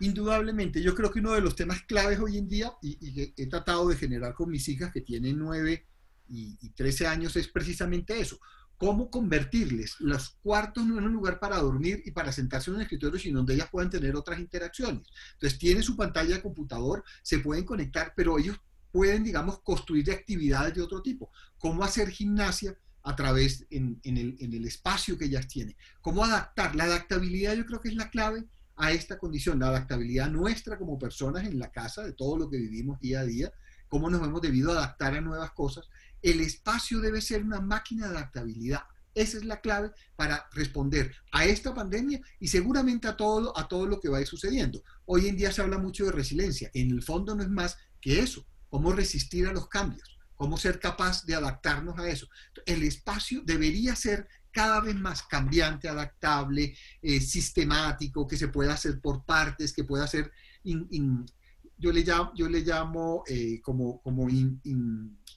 Indudablemente, 0.06 0.82
yo 0.82 0.96
creo 0.96 1.12
que 1.12 1.20
uno 1.20 1.34
de 1.34 1.42
los 1.42 1.56
temas 1.56 1.82
claves 1.84 2.20
hoy 2.20 2.38
en 2.38 2.48
día, 2.48 2.72
y, 2.82 2.98
y 3.02 3.34
he 3.38 3.48
tratado 3.48 3.88
de 3.88 3.96
generar 3.96 4.34
con 4.34 4.50
mis 4.50 4.68
hijas 4.70 4.92
que 4.92 5.02
tienen 5.02 5.38
9 5.40 5.86
y, 6.30 6.58
y 6.62 6.70
13 6.70 7.08
años, 7.08 7.36
es 7.36 7.48
precisamente 7.48 8.20
eso 8.20 8.40
cómo 8.78 9.10
convertirles 9.10 9.96
los 10.00 10.32
cuartos 10.42 10.86
no 10.86 10.98
en 10.98 11.06
un 11.06 11.14
lugar 11.14 11.40
para 11.40 11.58
dormir 11.58 12.02
y 12.06 12.12
para 12.12 12.34
sentarse 12.34 12.70
en 12.70 12.76
un 12.76 12.82
escritorio, 12.82 13.18
sino 13.18 13.40
donde 13.40 13.54
ellas 13.54 13.70
puedan 13.72 13.90
tener 13.90 14.14
otras 14.14 14.40
interacciones. 14.40 15.08
Entonces, 15.34 15.58
tiene 15.58 15.82
su 15.82 15.96
pantalla 15.96 16.36
de 16.36 16.42
computador, 16.42 17.02
se 17.22 17.40
pueden 17.40 17.64
conectar, 17.64 18.14
pero 18.14 18.38
ellos 18.38 18.58
pueden, 18.92 19.24
digamos, 19.24 19.60
construir 19.60 20.12
actividades 20.12 20.74
de 20.74 20.82
otro 20.82 21.02
tipo. 21.02 21.32
Cómo 21.58 21.84
hacer 21.84 22.10
gimnasia 22.10 22.78
a 23.04 23.16
través 23.16 23.66
en, 23.70 24.02
el, 24.04 24.36
en 24.40 24.54
el 24.54 24.66
espacio 24.66 25.18
que 25.18 25.26
ellas 25.26 25.48
tienen. 25.48 25.76
Cómo 26.02 26.24
adaptar. 26.26 26.76
La 26.76 26.84
adaptabilidad 26.84 27.56
yo 27.56 27.66
creo 27.66 27.80
que 27.80 27.90
es 27.90 27.96
la 27.96 28.10
clave 28.10 28.46
a 28.76 28.92
esta 28.92 29.18
condición, 29.18 29.60
la 29.60 29.68
adaptabilidad 29.68 30.30
nuestra 30.30 30.78
como 30.78 30.98
personas 31.00 31.46
en 31.46 31.60
la 31.60 31.72
casa, 31.72 32.04
de 32.04 32.14
todo 32.14 32.38
lo 32.38 32.50
que 32.50 32.58
vivimos 32.58 33.00
día 33.00 33.22
a 33.22 33.26
día, 33.26 33.52
cómo 33.88 34.10
nos 34.10 34.22
hemos 34.22 34.42
debido 34.42 34.72
adaptar 34.72 35.14
a 35.16 35.22
nuevas 35.22 35.52
cosas 35.52 35.88
el 36.24 36.40
espacio 36.40 37.02
debe 37.02 37.22
ser 37.22 37.44
una 37.44 37.60
máquina 37.60 38.08
de 38.08 38.18
adaptabilidad. 38.18 38.84
Esa 39.14 39.38
es 39.38 39.46
la 39.46 39.62
clave 39.62 39.92
para 40.16 40.48
responder 40.54 41.14
a 41.32 41.46
esta 41.46 41.74
pandemia 41.76 42.20
y 42.40 42.48
seguramente 42.48 43.08
a 43.08 43.16
todo, 43.16 43.56
a 43.56 43.68
todo 43.68 43.86
lo 43.86 44.00
que 44.00 44.10
va 44.10 44.26
sucediendo. 44.26 44.82
Hoy 45.06 45.28
en 45.28 45.36
día 45.36 45.52
se 45.52 45.62
habla 45.62 45.78
mucho 45.78 46.06
de 46.06 46.14
resiliencia. 46.14 46.72
En 46.74 46.90
el 46.90 47.04
fondo 47.04 47.36
no 47.36 47.44
es 47.44 47.50
más 47.50 47.78
que 48.02 48.20
eso, 48.20 48.48
cómo 48.70 48.94
resistir 48.94 49.46
a 49.48 49.54
los 49.54 49.68
cambios. 49.68 50.10
cómo 50.36 50.58
ser 50.58 50.80
capaz 50.80 51.26
de 51.26 51.36
adaptarnos 51.36 51.98
a 52.00 52.10
eso. 52.10 52.28
El 52.66 52.84
espacio 52.84 53.44
debería 53.46 53.96
ser 53.96 54.28
cada 54.54 54.80
vez 54.80 54.96
más 54.96 55.24
cambiante, 55.24 55.90
adaptable, 55.90 56.76
eh, 57.02 57.20
sistemático, 57.20 58.28
que 58.28 58.38
se 58.38 58.48
pueda 58.48 58.74
hacer 58.74 59.02
por 59.02 59.26
partes, 59.26 59.74
que 59.74 59.84
pueda 59.84 60.08
ser, 60.08 60.32
yo 60.64 61.92
le 61.92 62.04
llamo, 62.04 62.32
yo 62.36 62.48
le 62.48 62.62
llamo 62.62 63.24
como, 63.64 64.02
como 64.02 64.30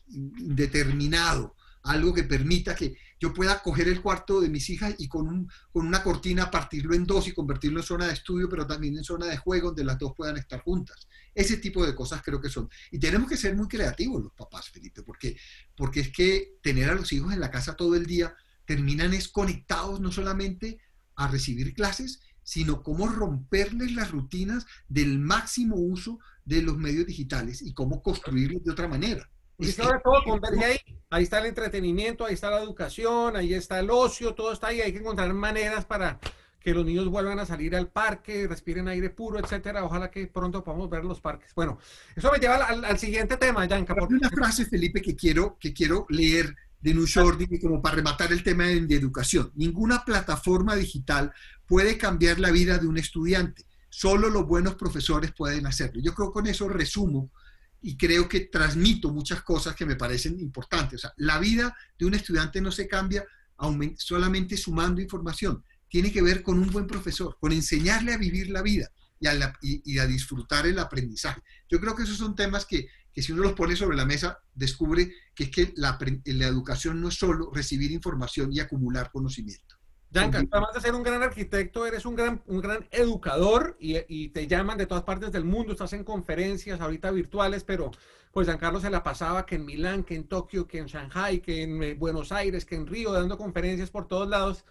indeterminado, 0.07 1.57
algo 1.87 2.13
que 2.13 2.25
permita 2.25 2.75
que 2.75 2.97
yo 3.19 3.33
pueda 3.33 3.63
coger 3.63 3.89
el 3.89 4.03
cuarto 4.03 4.41
de 4.41 4.49
mis 4.49 4.69
hijas 4.71 4.95
y 4.99 5.09
con, 5.09 5.29
un, 5.29 5.51
con 5.73 5.87
una 5.87 6.03
cortina 6.03 6.51
partirlo 6.51 6.95
en 6.95 7.07
dos 7.07 7.29
y 7.29 7.33
convertirlo 7.33 7.81
en 7.81 7.87
zona 7.87 8.07
de 8.07 8.13
estudio, 8.13 8.49
pero 8.49 8.67
también 8.67 8.97
en 8.97 9.05
zona 9.05 9.27
de 9.27 9.37
juego 9.37 9.69
donde 9.69 9.85
las 9.85 9.99
dos 9.99 10.13
puedan 10.15 10.37
estar 10.37 10.61
juntas. 10.61 11.09
Ese 11.35 11.57
tipo 11.57 11.85
de 11.87 11.95
cosas 11.95 12.23
creo 12.23 12.41
que 12.41 12.49
son. 12.49 12.69
Y 12.91 12.99
tenemos 12.99 13.29
que 13.29 13.37
ser 13.37 13.57
muy 13.57 13.69
creativos 13.69 14.23
los 14.23 14.33
papás, 14.33 14.69
Felipe, 14.69 15.03
porque, 15.03 15.37
porque 15.77 16.01
es 16.01 16.13
que 16.13 16.59
tener 16.63 16.91
a 16.91 16.95
los 16.95 17.13
hijos 17.13 17.33
en 17.33 17.41
la 17.41 17.51
casa 17.51 17.75
todo 17.75 17.95
el 17.95 18.05
día 18.05 18.35
terminan 18.67 19.15
es 19.15 19.29
conectados 19.29 20.01
no 20.01 20.13
solamente 20.13 20.79
a 21.15 21.29
recibir 21.29 21.73
clases, 21.75 22.21
sino 22.43 22.83
cómo 22.83 23.09
romperles 23.09 23.93
las 23.93 24.11
rutinas 24.11 24.67
del 24.89 25.19
máximo 25.19 25.77
uso 25.77 26.19
de 26.45 26.63
los 26.63 26.77
medios 26.77 27.07
digitales 27.07 27.63
y 27.63 27.75
cómo 27.75 28.03
construirlos 28.03 28.63
de 28.63 28.71
otra 28.71 28.87
manera. 28.87 29.29
Y 29.59 29.67
sobre 29.73 29.99
todo 30.01 30.17
ahí, 30.63 30.77
ahí 31.11 31.23
está 31.23 31.39
el 31.41 31.47
entretenimiento, 31.47 32.25
ahí 32.25 32.35
está 32.35 32.51
la 32.51 32.63
educación, 32.63 33.37
ahí 33.37 33.55
está 33.55 33.81
el 33.81 33.91
ocio, 33.91 34.35
todo 34.35 34.53
está 34.53 34.69
ahí, 34.69 34.81
hay 34.81 34.93
que 34.93 34.99
encontrar 34.99 35.33
maneras 35.33 35.87
para 35.87 36.21
que 36.61 36.75
los 36.75 36.85
niños 36.85 37.09
vuelvan 37.09 37.39
a 37.39 37.47
salir 37.47 37.75
al 37.77 37.89
parque, 37.89 38.47
respiren 38.49 38.89
aire 38.89 39.09
puro, 39.09 39.39
etcétera. 39.39 39.85
Ojalá 39.85 40.11
que 40.11 40.27
pronto 40.27 40.65
podamos 40.65 40.91
ver 40.91 41.05
los 41.05 41.21
parques. 41.21 41.55
Bueno, 41.55 41.79
eso 42.15 42.31
me 42.31 42.39
lleva 42.39 42.57
al, 42.57 42.99
siguiente 42.99 43.37
tema, 43.37 43.65
Yanka. 43.67 43.95
Hay 43.95 44.15
una 44.15 44.31
frase, 44.31 44.67
Felipe, 44.67 45.01
que 45.01 45.15
quiero, 45.15 45.57
que 45.59 45.73
quiero 45.73 46.07
leer 46.09 46.55
de 46.87 46.95
Nushordi 46.95 47.59
como 47.59 47.83
para 47.83 47.97
rematar 47.97 48.33
el 48.33 48.45
tema 48.45 48.67
de, 48.67 48.95
educación. 48.95 49.51
Ninguna 49.57 50.05
plataforma 50.05 50.77
digital 50.77 51.33
puede 51.67 51.99
cambiar 51.99 52.39
la 52.39 52.53
vida 52.53 52.79
de 52.79 52.87
un 52.87 52.97
estudiante. 52.97 53.67
Solo 53.91 54.31
los 54.31 54.47
buenos 54.47 54.77
profesores 54.77 55.33
pueden 55.33 55.67
hacerlo. 55.67 56.01
Yo 56.01 56.15
creo 56.15 56.29
que 56.29 56.35
con 56.35 56.47
eso 56.47 56.69
resumo 56.69 57.33
y 57.83 57.97
creo 57.97 58.29
que 58.29 58.39
transmito 58.39 59.13
muchas 59.13 59.43
cosas 59.43 59.75
que 59.75 59.85
me 59.85 59.97
parecen 59.97 60.39
importantes. 60.39 61.03
La 61.17 61.41
vida 61.41 61.77
de 61.99 62.07
un 62.07 62.15
estudiante 62.15 62.61
no 62.61 62.71
se 62.71 62.87
cambia 62.87 63.25
solamente 63.99 64.57
sumando 64.57 65.01
información. 65.01 65.65
Tiene 65.89 66.13
que 66.13 66.23
ver 66.23 66.41
con 66.45 66.57
un 66.57 66.71
buen 66.71 66.87
profesor, 66.87 67.37
con 67.41 67.51
enseñarle 67.51 68.13
a 68.13 68.17
vivir 68.17 68.49
la 68.51 68.63
vida 68.63 68.93
y 69.19 69.27
a, 69.27 69.59
y, 69.61 69.99
a 69.99 70.07
disfrutar 70.07 70.69
el 70.69 70.79
aprendizaje. 70.79 71.43
Yo 71.69 71.81
creo 71.81 71.97
que 71.97 72.05
esos 72.05 72.19
son 72.19 72.37
temas 72.37 72.65
que, 72.65 72.87
que, 73.17 73.23
si 73.23 73.33
uno 73.33 73.45
los 73.45 73.55
pone 73.55 73.75
sobre 73.75 73.97
la 73.97 74.05
mesa, 74.05 74.41
descubre 74.55 75.11
que 75.35 75.45
es 75.45 75.51
que 75.51 75.73
la, 75.77 75.99
la 76.27 76.47
educación 76.47 77.01
no 77.01 77.09
es 77.09 77.15
solo 77.15 77.51
recibir 77.51 77.91
información 77.91 78.53
y 78.53 78.61
acumular 78.61 79.11
conocimiento. 79.11 79.75
Yanka, 80.11 80.45
además 80.51 80.75
de 80.75 80.81
ser 80.83 80.95
un 80.95 81.03
gran 81.03 81.23
arquitecto, 81.23 81.87
eres 81.87 82.05
un 82.05 82.15
gran, 82.15 82.43
un 82.47 82.61
gran 82.61 82.87
educador 82.91 83.75
y, 83.81 83.97
y, 84.07 84.29
te 84.29 84.47
llaman 84.47 84.77
de 84.77 84.87
todas 84.87 85.03
partes 85.03 85.33
del 85.33 85.45
mundo, 85.45 85.73
estás 85.73 85.95
en 85.95 86.05
conferencias 86.05 86.79
ahorita 86.79 87.11
virtuales, 87.11 87.65
pero 87.65 87.91
pues 88.33 88.47
Giancarlo 88.47 88.81
se 88.81 88.91
la 88.91 89.03
pasaba 89.03 89.47
que 89.47 89.55
en 89.55 89.65
Milán, 89.65 90.05
que 90.05 90.15
en 90.15 90.29
Tokio, 90.29 90.67
que 90.67 90.79
en 90.79 90.87
Shanghai, 90.87 91.41
que 91.41 91.63
en 91.63 91.83
eh, 91.83 91.95
Buenos 91.95 92.33
Aires, 92.33 92.67
que 92.67 92.75
en 92.75 92.87
Río, 92.87 93.13
dando 93.13 93.39
conferencias 93.39 93.89
por 93.89 94.09
todos 94.09 94.29
lados. 94.29 94.67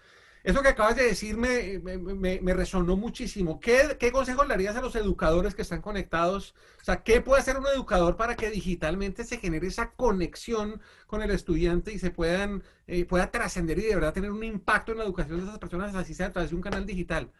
Eso 0.46 0.62
que 0.62 0.68
acabas 0.68 0.96
de 0.96 1.06
decir 1.06 1.38
me, 1.38 1.80
me, 1.80 2.54
resonó 2.54 2.96
muchísimo. 2.96 3.60
¿Qué, 3.60 3.98
¿Qué 4.00 4.12
consejos 4.12 4.48
le 4.48 4.54
harías 4.54 4.76
a 4.76 4.82
los 4.82 4.96
educadores 4.96 5.56
que 5.56 5.64
están 5.64 5.82
conectados? 5.82 6.54
O 6.80 6.86
sea, 6.86 7.02
¿qué 7.02 7.20
puede 7.20 7.42
hacer 7.42 7.58
un 7.58 7.66
educador 7.66 8.16
para 8.16 8.36
que 8.36 8.52
digitalmente 8.52 9.24
se 9.24 9.40
genere 9.40 9.66
esa 9.66 9.94
conexión 9.94 10.80
con 11.08 11.24
el 11.24 11.32
estudiante 11.32 11.94
y 11.94 11.98
se 11.98 12.12
puedan, 12.12 12.62
eh, 12.86 13.06
pueda 13.06 13.32
trascender 13.32 13.80
y 13.80 13.86
de 13.86 13.96
verdad 13.96 14.14
tener 14.14 14.30
un 14.30 14.44
impacto 14.44 14.92
en 14.92 15.00
la 15.00 15.06
educación 15.06 15.40
de 15.40 15.46
esas 15.46 15.58
personas, 15.58 15.96
así 15.96 16.14
sea 16.14 16.28
a 16.28 16.32
través 16.32 16.52
de 16.52 16.58
un 16.58 16.62
canal 16.62 16.86
digital? 16.86 17.32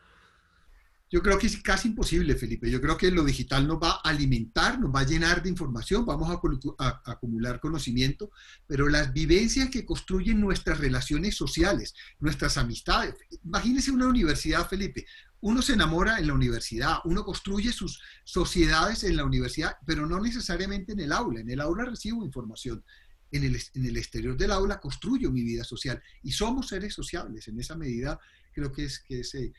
Yo 1.12 1.22
creo 1.22 1.38
que 1.38 1.46
es 1.46 1.62
casi 1.62 1.90
imposible, 1.90 2.36
Felipe. 2.36 2.70
Yo 2.70 2.82
creo 2.82 2.98
que 2.98 3.12
lo 3.12 3.24
digital 3.24 3.68
nos 3.68 3.78
va 3.78 3.92
a 3.92 4.10
alimentar, 4.10 4.80
nos 4.80 4.94
va 4.94 5.02
a 5.02 5.06
llenar 5.06 5.44
de 5.44 5.50
información, 5.50 6.04
vamos 6.04 6.30
a, 6.30 7.02
acumular 7.06 7.60
conocimiento, 7.60 8.32
pero 8.66 8.90
las 8.90 9.14
vivencias 9.14 9.70
que 9.70 9.86
construyen 9.86 10.42
nuestras 10.42 10.80
relaciones 10.80 11.36
sociales, 11.36 11.94
nuestras 12.20 12.58
amistades. 12.58 13.16
Imagínese 13.44 13.92
una 13.92 14.08
universidad, 14.08 14.68
Felipe. 14.68 15.06
Uno 15.42 15.62
se 15.62 15.74
enamora 15.74 16.18
en 16.18 16.26
la 16.26 16.34
universidad, 16.34 16.98
uno 17.06 17.24
construye 17.24 17.72
sus 17.72 18.02
sociedades 18.24 19.04
en 19.04 19.16
la 19.16 19.26
universidad, 19.26 19.78
pero 19.86 20.08
no 20.08 20.20
necesariamente 20.20 20.94
en 20.94 21.02
el 21.02 21.12
aula. 21.12 21.40
En 21.40 21.50
el 21.52 21.62
aula 21.62 21.86
recibo 21.86 22.26
información. 22.26 22.84
En 23.32 23.44
el, 23.44 23.62
en 23.74 23.86
el 23.86 23.98
exterior 23.98 24.38
del 24.38 24.52
aula 24.52 24.80
construyo 24.80 25.32
mi 25.32 25.44
vida 25.44 25.64
social 25.64 26.02
y 26.24 26.32
somos 26.32 26.70
seres 26.70 26.94
sociables. 26.94 27.48
En 27.48 27.60
esa 27.60 27.76
medida 27.76 28.20
creo 28.54 28.72
que 28.72 28.86
es, 28.86 29.00
que 29.00 29.20
es 29.20 29.36
eh, 29.36 29.52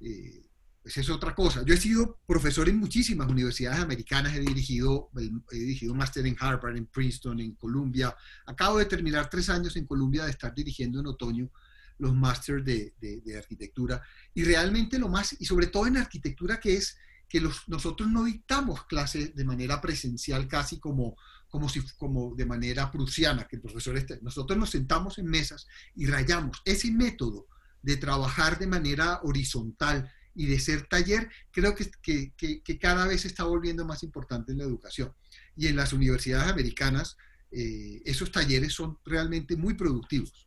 eh, 0.00 0.46
esa 0.86 1.00
es 1.00 1.10
otra 1.10 1.34
cosa. 1.34 1.64
Yo 1.64 1.74
he 1.74 1.76
sido 1.76 2.20
profesor 2.26 2.68
en 2.68 2.78
muchísimas 2.78 3.28
universidades 3.28 3.80
americanas, 3.80 4.34
he 4.34 4.40
dirigido, 4.40 5.10
he 5.50 5.56
dirigido 5.56 5.92
un 5.92 5.98
máster 5.98 6.24
en 6.26 6.36
Harvard, 6.38 6.76
en 6.76 6.86
Princeton, 6.86 7.40
en 7.40 7.54
Columbia. 7.54 8.16
Acabo 8.46 8.78
de 8.78 8.84
terminar 8.84 9.28
tres 9.28 9.50
años 9.50 9.76
en 9.76 9.84
Columbia 9.84 10.24
de 10.24 10.30
estar 10.30 10.54
dirigiendo 10.54 11.00
en 11.00 11.06
otoño 11.06 11.50
los 11.98 12.14
másters 12.14 12.64
de, 12.64 12.94
de, 13.00 13.36
arquitectura. 13.36 14.00
Y 14.32 14.44
realmente 14.44 14.98
lo 14.98 15.08
más, 15.08 15.34
y 15.40 15.44
sobre 15.44 15.66
todo 15.66 15.86
en 15.86 15.96
arquitectura, 15.96 16.60
que 16.60 16.76
es 16.76 16.96
que 17.28 17.40
los, 17.40 17.68
nosotros 17.68 18.08
no 18.08 18.22
dictamos 18.22 18.84
clases 18.84 19.34
de 19.34 19.44
manera 19.44 19.80
presencial 19.80 20.46
casi 20.46 20.78
como, 20.78 21.16
como, 21.48 21.68
si, 21.68 21.80
como 21.96 22.34
de 22.36 22.46
manera 22.46 22.92
prusiana, 22.92 23.48
que 23.48 23.56
el. 23.56 24.22
Nosotros 24.22 24.56
nos 24.56 24.70
sentamos 24.70 25.18
en 25.18 25.26
mesas 25.26 25.66
y 25.96 26.06
rayamos. 26.06 26.62
Ese 26.64 26.92
método 26.92 27.48
de 27.82 27.96
trabajar 27.96 28.58
de 28.58 28.66
manera 28.68 29.20
horizontal, 29.24 30.12
y 30.36 30.46
de 30.46 30.60
ser 30.60 30.86
taller, 30.86 31.30
creo 31.50 31.74
que, 31.74 31.90
que, 32.36 32.62
que, 32.62 32.78
cada 32.78 33.06
vez 33.06 33.22
se 33.22 33.28
está 33.28 33.44
volviendo 33.44 33.84
más 33.86 34.02
importante 34.02 34.52
en 34.52 34.58
la 34.58 34.64
educación. 34.64 35.12
Y 35.56 35.66
en 35.66 35.76
las 35.76 35.92
universidades 35.94 36.52
americanas, 36.52 37.16
eh, 37.50 38.02
esos 38.04 38.30
talleres 38.30 38.74
son 38.74 38.98
realmente 39.04 39.56
muy 39.56 39.74
productivos. 39.74 40.46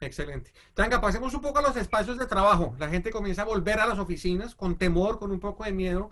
Excelente. 0.00 0.54
Tanga, 0.72 1.00
pasemos 1.00 1.34
un 1.34 1.42
poco 1.42 1.58
a 1.58 1.62
los 1.62 1.76
espacios 1.76 2.16
de 2.16 2.26
trabajo. 2.26 2.74
La 2.78 2.88
gente 2.88 3.10
comienza 3.10 3.42
a 3.42 3.44
volver 3.44 3.78
a 3.78 3.86
las 3.86 3.98
oficinas 3.98 4.54
con 4.54 4.78
temor, 4.78 5.18
con 5.18 5.30
un 5.30 5.40
poco 5.40 5.64
de 5.64 5.72
miedo 5.72 6.08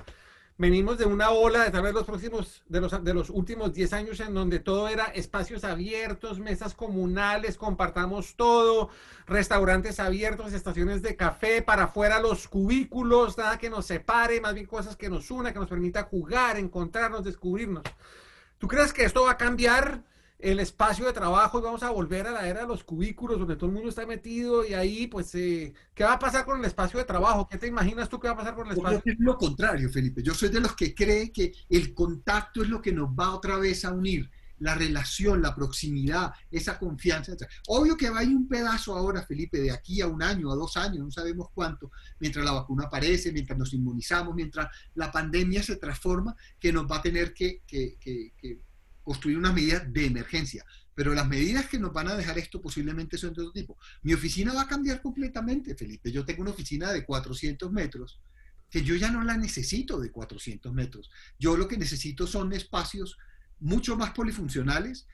venimos 0.59 0.99
de 0.99 1.05
una 1.07 1.31
ola 1.31 1.63
de 1.63 1.71
tal 1.71 1.83
vez 1.83 1.95
los 1.95 2.05
próximos, 2.05 2.63
de 2.69 2.81
los, 2.81 3.05
de 3.05 3.15
los 3.15 3.31
últimos 3.31 3.73
10 3.73 3.93
años 3.93 4.21
en 4.21 4.35
donde 4.35 4.59
todo 4.59 4.89
era 4.89 5.05
espacios 5.05 5.63
abiertos, 5.63 6.41
mesas 6.41 6.75
comunales, 6.75 7.57
compartamos 7.57 8.35
todo, 8.35 8.91
restaurantes 9.27 10.01
abiertos, 10.01 10.53
estaciones 10.53 11.01
de 11.01 11.15
café, 11.15 11.63
para 11.63 11.85
afuera 11.85 12.21
los 12.21 12.49
cubículos, 12.49 13.39
nada 13.39 13.57
que 13.57 13.71
nos 13.71 13.87
separe, 13.87 14.41
más 14.41 14.55
bien 14.55 14.67
cosas 14.67 14.97
que 14.97 15.09
nos 15.09 15.31
una, 15.31 15.53
que 15.53 15.61
nos 15.61 15.69
permita 15.69 16.03
jugar, 16.03 16.59
encontrarnos, 16.59 17.25
descubrirnos. 17.25 17.85
¿Tú 18.59 18.67
crees 18.67 18.93
que 18.93 19.05
esto 19.05 19.25
va 19.25 19.33
a 19.33 19.37
cambiar? 19.37 20.03
El 20.39 20.61
espacio 20.61 21.05
de 21.05 21.13
trabajo 21.13 21.59
y 21.59 21.63
vamos 21.63 21.83
a 21.83 21.91
volver 21.91 22.27
a 22.29 22.31
la 22.31 22.49
era 22.49 22.61
de 22.61 22.69
los 22.69 22.85
cubículos 22.85 23.41
donde 23.41 23.57
todo 23.57 23.67
el 23.67 23.73
mundo 23.73 23.89
está 23.89 24.07
metido 24.07 24.65
y 24.65 24.73
ahí, 24.73 25.09
pues, 25.09 25.35
eh, 25.35 25.75
¿qué 25.95 26.05
va 26.05 26.13
a 26.13 26.19
pasar 26.19 26.45
con 26.45 26.61
el 26.61 26.65
espacio 26.65 26.99
de 26.99 27.05
trabajo? 27.05 27.49
¿Qué 27.49 27.59
te 27.59 27.67
imaginas 27.67 28.09
tú 28.09 28.21
que 28.21 28.29
va 28.29 28.35
a 28.35 28.39
pasar 28.39 28.55
con 28.55 28.67
el 28.67 28.77
espacio? 28.77 29.03
es 29.05 29.19
lo 29.19 29.37
contrario, 29.37 29.91
Felipe. 29.91 30.23
Yo 30.23 30.35
soy 30.35 30.51
de 30.51 30.61
los 30.61 30.77
que 30.77 30.95
cree 30.95 31.33
que 31.33 31.53
el 31.69 31.93
contacto 31.93 32.63
es 32.63 32.69
lo 32.69 32.81
que 32.81 32.93
nos 32.93 33.09
va 33.09 33.35
otra 33.35 33.59
vez 33.59 33.85
a 33.85 33.93
unir. 33.93 34.31
La 34.61 34.75
relación, 34.75 35.41
la 35.41 35.55
proximidad, 35.55 36.33
esa 36.51 36.81
confianza. 36.81 37.33
Obvio 37.69 37.97
que 37.97 38.11
va 38.11 38.21
a 38.21 38.25
ir 38.25 38.35
un 38.35 38.49
pedazo 38.49 38.97
ahora, 38.97 39.23
Felipe, 39.23 39.61
de 39.61 39.71
aquí 39.71 40.01
a 40.01 40.09
un 40.09 40.21
año, 40.21 40.51
a 40.51 40.57
dos 40.57 40.77
años, 40.77 41.05
no 41.05 41.11
sabemos 41.13 41.49
cuánto, 41.55 41.93
mientras 42.19 42.45
la 42.45 42.51
vacuna 42.51 42.87
aparece, 42.87 43.31
mientras 43.31 43.57
nos 43.57 43.73
inmunizamos, 43.73 44.35
mientras 44.35 44.67
la 44.97 45.13
pandemia 45.13 45.63
se 45.63 45.77
transforma, 45.77 46.35
que 46.59 46.73
nos 46.73 46.91
va 46.91 46.97
a 46.97 47.03
tener 47.03 47.33
que, 47.33 47.63
que, 47.69 47.97
que, 48.01 48.33
que 48.37 48.59
construir 49.09 49.39
unas 49.39 49.55
medidas 49.55 49.91
de 49.91 50.05
emergencia. 50.05 50.67
Pero 50.95 51.15
las 51.15 51.27
medidas 51.27 51.67
que 51.67 51.79
nos 51.79 51.95
van 51.95 52.09
a 52.09 52.15
dejar 52.15 52.37
esto 52.37 52.61
posiblemente 52.61 53.17
son 53.17 53.33
de 53.33 53.41
otro 53.41 53.53
tipo. 53.53 53.79
Mi 54.03 54.13
oficina 54.13 54.53
va 54.53 54.63
a 54.63 54.69
cambiar 54.69 55.01
completamente, 55.01 55.75
Felipe. 55.75 56.13
Yo 56.13 56.27
tengo 56.27 56.43
una 56.43 56.51
oficina 56.51 56.93
de 56.93 57.07
400 57.07 57.73
metros 57.73 58.21
que 58.69 58.85
yo 58.85 58.95
ya 58.97 59.11
no 59.11 59.25
la 59.25 59.39
necesito 59.39 59.99
de 59.99 60.13
400 60.13 60.75
metros. 60.75 61.11
Yo 61.39 61.57
lo 61.57 61.67
que 61.67 61.79
necesito 61.79 62.27
son 62.27 62.53
espacios 62.53 63.17
mucho 63.61 63.97
más 63.97 64.11
polifuncionales 64.11 65.07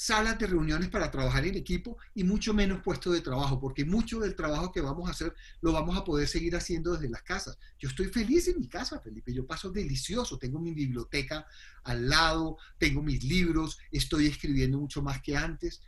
salas 0.00 0.38
de 0.38 0.46
reuniones 0.46 0.88
para 0.88 1.10
trabajar 1.10 1.44
en 1.44 1.56
equipo 1.56 1.98
y 2.14 2.24
mucho 2.24 2.54
menos 2.54 2.80
puestos 2.82 3.12
de 3.12 3.20
trabajo, 3.20 3.60
porque 3.60 3.84
mucho 3.84 4.18
del 4.18 4.34
trabajo 4.34 4.72
que 4.72 4.80
vamos 4.80 5.06
a 5.06 5.12
hacer 5.12 5.34
lo 5.60 5.72
vamos 5.72 5.94
a 5.94 6.04
poder 6.04 6.26
seguir 6.26 6.56
haciendo 6.56 6.94
desde 6.94 7.10
las 7.10 7.22
casas. 7.22 7.58
Yo 7.78 7.90
estoy 7.90 8.06
feliz 8.06 8.48
en 8.48 8.58
mi 8.58 8.66
casa, 8.66 8.98
Felipe, 9.00 9.34
yo 9.34 9.46
paso 9.46 9.70
delicioso, 9.70 10.38
tengo 10.38 10.58
mi 10.58 10.72
biblioteca 10.72 11.44
al 11.84 12.08
lado, 12.08 12.56
tengo 12.78 13.02
mis 13.02 13.22
libros, 13.24 13.76
estoy 13.92 14.26
escribiendo 14.26 14.78
mucho 14.78 15.02
más 15.02 15.20
que 15.20 15.36
antes. 15.36 15.82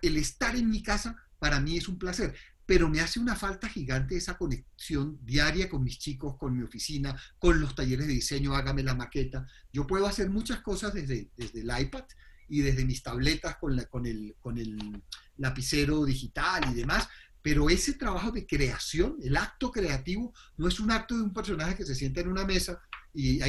El 0.00 0.16
estar 0.16 0.56
en 0.56 0.70
mi 0.70 0.82
casa 0.82 1.14
para 1.38 1.60
mí 1.60 1.76
es 1.76 1.88
un 1.88 1.98
placer, 1.98 2.34
pero 2.64 2.88
me 2.88 3.00
hace 3.00 3.20
una 3.20 3.36
falta 3.36 3.68
gigante 3.68 4.16
esa 4.16 4.38
conexión 4.38 5.18
diaria 5.20 5.68
con 5.68 5.84
mis 5.84 5.98
chicos, 5.98 6.38
con 6.38 6.56
mi 6.56 6.62
oficina, 6.62 7.20
con 7.38 7.60
los 7.60 7.74
talleres 7.74 8.06
de 8.06 8.14
diseño, 8.14 8.54
hágame 8.54 8.82
la 8.82 8.94
maqueta. 8.94 9.46
Yo 9.70 9.86
puedo 9.86 10.06
hacer 10.06 10.30
muchas 10.30 10.62
cosas 10.62 10.94
desde, 10.94 11.28
desde 11.36 11.60
el 11.60 11.70
iPad 11.82 12.04
y 12.48 12.60
desde 12.60 12.84
mis 12.84 13.02
tabletas 13.02 13.56
con, 13.56 13.76
la, 13.76 13.84
con, 13.86 14.06
el, 14.06 14.34
con 14.40 14.58
el 14.58 15.02
lapicero 15.36 16.04
digital 16.04 16.70
y 16.70 16.74
demás, 16.74 17.08
pero 17.42 17.68
ese 17.68 17.94
trabajo 17.94 18.30
de 18.30 18.46
creación, 18.46 19.16
el 19.22 19.36
acto 19.36 19.72
creativo, 19.72 20.32
no 20.56 20.68
es 20.68 20.78
un 20.78 20.92
acto 20.92 21.16
de 21.16 21.22
un 21.22 21.32
personaje 21.32 21.76
que 21.76 21.84
se 21.84 21.96
sienta 21.96 22.20
en 22.20 22.28
una 22.28 22.44
mesa 22.44 22.80
y, 23.12 23.40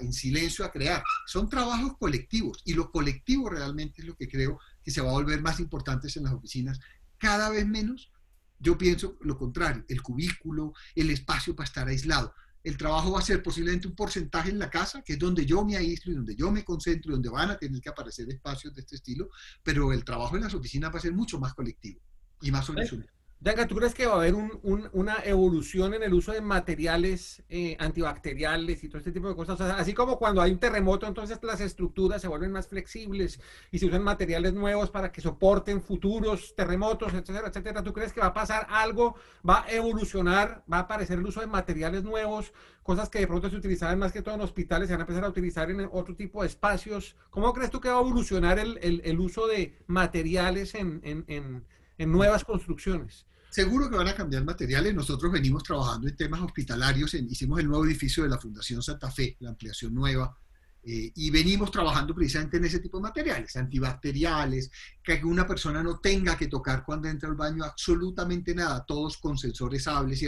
en 0.00 0.12
silencio 0.12 0.64
a 0.64 0.72
crear. 0.72 1.04
Son 1.26 1.48
trabajos 1.48 1.96
colectivos 1.98 2.62
y 2.64 2.72
lo 2.72 2.90
colectivo 2.90 3.50
realmente 3.50 4.00
es 4.00 4.06
lo 4.06 4.16
que 4.16 4.28
creo 4.28 4.58
que 4.82 4.90
se 4.90 5.02
va 5.02 5.10
a 5.10 5.14
volver 5.14 5.42
más 5.42 5.60
importantes 5.60 6.16
en 6.16 6.24
las 6.24 6.32
oficinas 6.32 6.80
cada 7.18 7.50
vez 7.50 7.66
menos. 7.66 8.10
Yo 8.58 8.78
pienso 8.78 9.18
lo 9.20 9.36
contrario, 9.36 9.84
el 9.88 10.00
cubículo, 10.00 10.72
el 10.94 11.10
espacio 11.10 11.54
para 11.54 11.66
estar 11.66 11.86
aislado. 11.86 12.34
El 12.64 12.76
trabajo 12.76 13.12
va 13.12 13.20
a 13.20 13.22
ser 13.22 13.42
posiblemente 13.42 13.86
un 13.86 13.94
porcentaje 13.94 14.50
en 14.50 14.58
la 14.58 14.70
casa, 14.70 15.02
que 15.02 15.12
es 15.12 15.18
donde 15.18 15.44
yo 15.44 15.64
me 15.64 15.76
aíslo 15.76 16.12
y 16.12 16.16
donde 16.16 16.34
yo 16.34 16.50
me 16.50 16.64
concentro 16.64 17.12
y 17.12 17.14
donde 17.14 17.28
van 17.28 17.50
a 17.50 17.58
tener 17.58 17.80
que 17.80 17.90
aparecer 17.90 18.28
espacios 18.28 18.74
de 18.74 18.80
este 18.80 18.96
estilo, 18.96 19.28
pero 19.62 19.92
el 19.92 20.04
trabajo 20.04 20.34
en 20.36 20.42
las 20.42 20.54
oficinas 20.54 20.92
va 20.92 20.98
a 20.98 21.02
ser 21.02 21.12
mucho 21.12 21.38
más 21.38 21.54
colectivo 21.54 22.00
y 22.40 22.50
más 22.50 22.68
horizontal. 22.70 23.10
Yanga, 23.44 23.68
¿tú 23.68 23.76
crees 23.76 23.92
que 23.92 24.06
va 24.06 24.14
a 24.14 24.16
haber 24.16 24.34
una 24.34 25.16
evolución 25.22 25.92
en 25.92 26.02
el 26.02 26.14
uso 26.14 26.32
de 26.32 26.40
materiales 26.40 27.42
eh, 27.50 27.76
antibacteriales 27.78 28.82
y 28.82 28.88
todo 28.88 28.96
este 28.96 29.12
tipo 29.12 29.28
de 29.28 29.36
cosas? 29.36 29.60
así 29.60 29.92
como 29.92 30.18
cuando 30.18 30.40
hay 30.40 30.50
un 30.52 30.58
terremoto, 30.58 31.06
entonces 31.06 31.38
las 31.42 31.60
estructuras 31.60 32.22
se 32.22 32.28
vuelven 32.28 32.52
más 32.52 32.68
flexibles 32.68 33.38
y 33.70 33.78
se 33.78 33.84
usan 33.84 34.02
materiales 34.02 34.54
nuevos 34.54 34.90
para 34.90 35.12
que 35.12 35.20
soporten 35.20 35.82
futuros 35.82 36.54
terremotos, 36.56 37.12
etcétera, 37.12 37.48
etcétera. 37.48 37.82
¿Tú 37.82 37.92
crees 37.92 38.14
que 38.14 38.20
va 38.20 38.28
a 38.28 38.32
pasar 38.32 38.66
algo? 38.70 39.14
¿Va 39.46 39.64
a 39.64 39.70
evolucionar? 39.72 40.64
¿Va 40.72 40.78
a 40.78 40.80
aparecer 40.80 41.18
el 41.18 41.26
uso 41.26 41.40
de 41.40 41.46
materiales 41.46 42.02
nuevos? 42.02 42.50
Cosas 42.82 43.10
que 43.10 43.18
de 43.18 43.26
pronto 43.26 43.50
se 43.50 43.56
utilizaban 43.56 43.98
más 43.98 44.10
que 44.10 44.22
todo 44.22 44.36
en 44.36 44.40
hospitales, 44.40 44.88
se 44.88 44.94
van 44.94 45.02
a 45.02 45.04
empezar 45.04 45.22
a 45.22 45.28
utilizar 45.28 45.70
en 45.70 45.86
otro 45.92 46.16
tipo 46.16 46.40
de 46.40 46.48
espacios. 46.48 47.14
¿Cómo 47.28 47.52
crees 47.52 47.70
tú 47.70 47.78
que 47.78 47.90
va 47.90 47.98
a 47.98 48.00
evolucionar 48.00 48.58
el, 48.58 49.20
uso 49.20 49.46
de 49.46 49.76
materiales 49.86 50.74
en, 50.74 51.02
en 51.04 52.10
nuevas 52.10 52.42
construcciones? 52.42 53.26
Seguro 53.54 53.88
que 53.88 53.94
van 53.94 54.08
a 54.08 54.16
cambiar 54.16 54.42
materiales. 54.42 54.92
Nosotros 54.92 55.30
venimos 55.30 55.62
trabajando 55.62 56.08
en 56.08 56.16
temas 56.16 56.40
hospitalarios. 56.40 57.14
hicimos 57.14 57.60
el 57.60 57.68
nuevo 57.68 57.84
edificio 57.84 58.24
de 58.24 58.28
la 58.28 58.36
Fundación 58.36 58.82
Santa 58.82 59.12
Fe, 59.12 59.36
la 59.38 59.50
ampliación 59.50 59.94
nueva, 59.94 60.36
eh, 60.82 61.12
y 61.14 61.30
venimos 61.30 61.70
trabajando 61.70 62.16
precisamente 62.16 62.56
en 62.56 62.64
ese 62.64 62.80
tipo 62.80 62.96
de 62.96 63.04
materiales, 63.04 63.54
antibacteriales, 63.54 64.72
que 65.04 65.20
una 65.22 65.46
persona 65.46 65.84
no 65.84 66.00
tenga 66.00 66.36
que 66.36 66.48
tocar 66.48 66.84
cuando 66.84 67.06
entra 67.06 67.28
al 67.28 67.36
baño 67.36 67.62
absolutamente 67.62 68.56
nada, 68.56 68.84
todos 68.84 69.18
con 69.18 69.38
sensores 69.38 69.86
hables. 69.86 70.20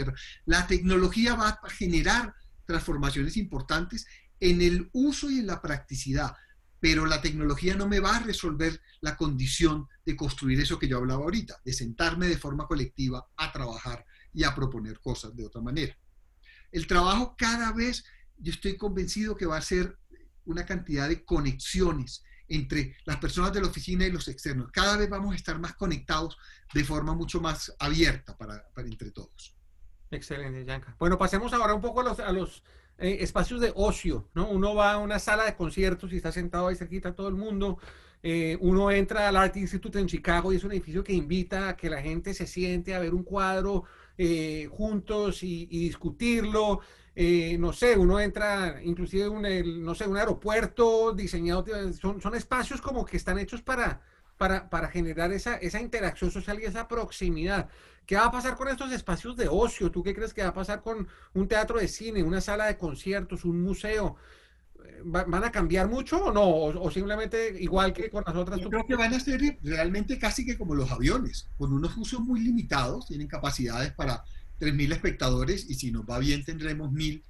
La 0.45 0.65
tecnología 0.65 1.35
va 1.35 1.49
a 1.49 1.69
generar 1.69 2.33
transformaciones 2.65 3.35
importantes 3.35 4.07
en 4.39 4.61
el 4.61 4.89
uso 4.93 5.29
y 5.29 5.39
en 5.39 5.47
la 5.47 5.61
practicidad 5.61 6.33
pero 6.79 7.05
la 7.05 7.21
tecnología 7.21 7.75
no 7.75 7.87
me 7.87 7.99
va 7.99 8.17
a 8.17 8.23
resolver 8.23 8.79
la 9.01 9.15
condición 9.17 9.87
de 10.05 10.15
construir 10.15 10.59
eso 10.59 10.77
que 10.77 10.87
yo 10.87 10.97
hablaba 10.97 11.23
ahorita, 11.23 11.59
de 11.63 11.73
sentarme 11.73 12.27
de 12.27 12.37
forma 12.37 12.67
colectiva 12.67 13.27
a 13.35 13.51
trabajar 13.51 14.05
y 14.33 14.43
a 14.43 14.53
proponer 14.53 14.99
cosas 14.99 15.35
de 15.35 15.45
otra 15.45 15.61
manera. 15.61 15.97
El 16.71 16.85
trabajo 16.85 17.35
cada 17.37 17.71
vez, 17.71 18.03
yo 18.37 18.51
estoy 18.51 18.77
convencido 18.77 19.35
que 19.35 19.45
va 19.45 19.57
a 19.57 19.61
ser 19.61 19.97
una 20.45 20.65
cantidad 20.65 21.09
de 21.09 21.25
conexiones 21.25 22.23
entre 22.47 22.95
las 23.05 23.17
personas 23.17 23.51
de 23.53 23.61
la 23.61 23.67
oficina 23.67 24.05
y 24.05 24.11
los 24.11 24.27
externos. 24.27 24.71
Cada 24.71 24.97
vez 24.97 25.09
vamos 25.09 25.33
a 25.33 25.35
estar 25.35 25.59
más 25.59 25.75
conectados 25.75 26.37
de 26.73 26.83
forma 26.83 27.13
mucho 27.13 27.41
más 27.41 27.73
abierta 27.79 28.37
para, 28.37 28.63
entre 28.77 29.11
todos. 29.11 29.55
Excelente, 30.11 30.63
Yanka. 30.63 30.95
Bueno, 30.99 31.17
pasemos 31.17 31.51
ahora 31.51 31.73
un 31.73 31.81
poco 31.81 32.01
a 32.01 32.03
los, 32.05 32.19
a 32.19 32.31
los 32.31 32.63
eh, 32.99 33.17
espacios 33.21 33.61
de 33.61 33.71
ocio, 33.75 34.27
¿no? 34.33 34.49
Uno 34.49 34.73
va 34.73 34.93
a 34.93 34.97
una 34.97 35.19
sala 35.19 35.45
de 35.45 35.55
conciertos 35.55 36.11
y 36.11 36.17
está 36.17 36.31
sentado 36.31 36.67
ahí 36.67 36.75
cerquita 36.75 37.13
todo 37.13 37.27
el 37.27 37.35
mundo. 37.35 37.77
Eh, 38.23 38.57
uno 38.59 38.89
entra 38.89 39.27
al 39.27 39.37
Art 39.37 39.55
Institute 39.57 39.99
en 39.99 40.07
Chicago 40.07 40.51
y 40.51 40.55
es 40.55 40.63
un 40.63 40.71
edificio 40.71 41.03
que 41.03 41.13
invita 41.13 41.69
a 41.69 41.77
que 41.77 41.89
la 41.89 42.01
gente 42.01 42.33
se 42.33 42.47
siente 42.47 42.95
a 42.95 42.99
ver 42.99 43.13
un 43.13 43.23
cuadro 43.23 43.83
eh, 44.17 44.67
juntos 44.71 45.43
y, 45.43 45.65
discutirlo. 45.67 46.81
no 47.59 47.73
sé, 47.73 47.97
uno 47.97 48.19
entra 48.19 48.81
inclusive 48.83 49.25
en 49.25 49.31
un, 49.31 49.83
no 49.83 49.93
sé, 49.93 50.07
un 50.07 50.17
aeropuerto 50.17 51.13
diseñado, 51.13 51.65
son, 51.93 52.19
son 52.21 52.35
espacios 52.35 52.81
como 52.81 53.05
que 53.05 53.17
están 53.17 53.37
hechos 53.37 53.61
para, 53.61 54.01
para, 54.37 54.69
para 54.69 54.89
generar 54.89 55.31
esa, 55.31 55.55
esa 55.55 55.81
interacción 55.81 56.31
social 56.31 56.59
y 56.61 56.65
esa 56.65 56.87
proximidad. 56.87 57.69
¿Qué 58.05 58.15
va 58.15 58.25
a 58.25 58.31
pasar 58.31 58.55
con 58.55 58.69
estos 58.69 58.91
espacios 58.93 59.35
de 59.35 59.49
ocio? 59.49 59.91
¿Tú 59.91 60.01
qué 60.01 60.15
crees 60.15 60.33
que 60.33 60.41
va 60.41 60.49
a 60.49 60.53
pasar 60.53 60.81
con 60.81 61.07
un 61.33 61.47
teatro 61.47 61.79
de 61.79 61.87
cine, 61.87 62.23
una 62.23 62.39
sala 62.39 62.67
de 62.67 62.77
conciertos, 62.77 63.43
un 63.43 63.61
museo? 63.61 64.15
Eh, 64.85 65.01
¿Van 65.03 65.43
a 65.43 65.51
cambiar 65.51 65.89
mucho 65.89 66.23
o 66.23 66.31
no? 66.31 66.47
¿O, 66.47 66.89
simplemente 66.89 67.61
igual 67.61 67.91
que 67.91 68.09
con 68.09 68.23
las 68.25 68.35
otras? 68.35 68.61
Yo 68.61 68.69
creo 68.69 68.85
que 68.87 68.95
van 68.95 69.13
a 69.13 69.19
ser 69.19 69.59
realmente 69.61 70.17
casi 70.17 70.45
que 70.45 70.57
como 70.57 70.73
los 70.73 70.89
aviones, 70.89 71.49
con 71.57 71.73
unos 71.73 71.97
usos 71.97 72.21
muy 72.21 72.39
limitados, 72.39 73.07
tienen 73.07 73.27
capacidades 73.27 73.91
para 73.91 74.23
3.000 74.59 74.93
espectadores 74.93 75.69
y 75.69 75.73
si 75.73 75.91
nos 75.91 76.05
va 76.05 76.17
bien 76.19 76.45
tendremos 76.45 76.89
1.000 76.91 77.23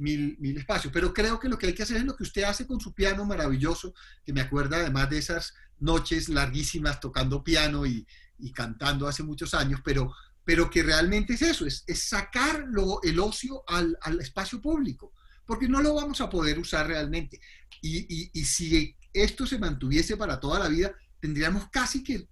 mil, 0.00 0.36
mil 0.40 0.56
espacios. 0.56 0.92
Pero 0.92 1.12
creo 1.12 1.38
que 1.38 1.48
lo 1.48 1.58
que 1.58 1.68
hay 1.68 1.74
que 1.74 1.82
hacer 1.82 1.98
es 1.98 2.04
lo 2.04 2.16
que 2.16 2.22
usted 2.22 2.42
hace 2.44 2.66
con 2.66 2.80
su 2.80 2.92
piano 2.92 3.24
maravilloso, 3.24 3.94
que 4.24 4.32
me 4.32 4.40
acuerda 4.40 4.78
además 4.78 5.10
de 5.10 5.18
esas 5.18 5.54
noches 5.80 6.28
larguísimas 6.28 7.00
tocando 7.00 7.42
piano 7.42 7.86
y, 7.86 8.06
y 8.38 8.52
cantando 8.52 9.06
hace 9.06 9.22
muchos 9.22 9.54
años, 9.54 9.80
pero, 9.84 10.14
pero 10.44 10.70
que 10.70 10.82
realmente 10.82 11.34
es 11.34 11.42
eso, 11.42 11.66
es, 11.66 11.84
es 11.86 12.08
sacar 12.08 12.66
el 13.02 13.18
ocio 13.20 13.62
al, 13.66 13.96
al, 14.02 14.20
espacio 14.20 14.60
público, 14.60 15.12
porque 15.46 15.68
no 15.68 15.82
lo 15.82 15.94
vamos 15.94 16.20
a 16.20 16.30
poder 16.30 16.58
usar 16.58 16.86
realmente. 16.86 17.40
Y, 17.80 18.30
y, 18.38 18.44
si 18.44 18.94
esto 19.12 19.46
se 19.46 19.58
mantuviese 19.58 20.16
para 20.16 20.38
toda 20.38 20.58
la 20.58 20.68
vida, 20.68 20.92
tendríamos 21.18 21.68
casi 21.70 22.04
que 22.04 22.28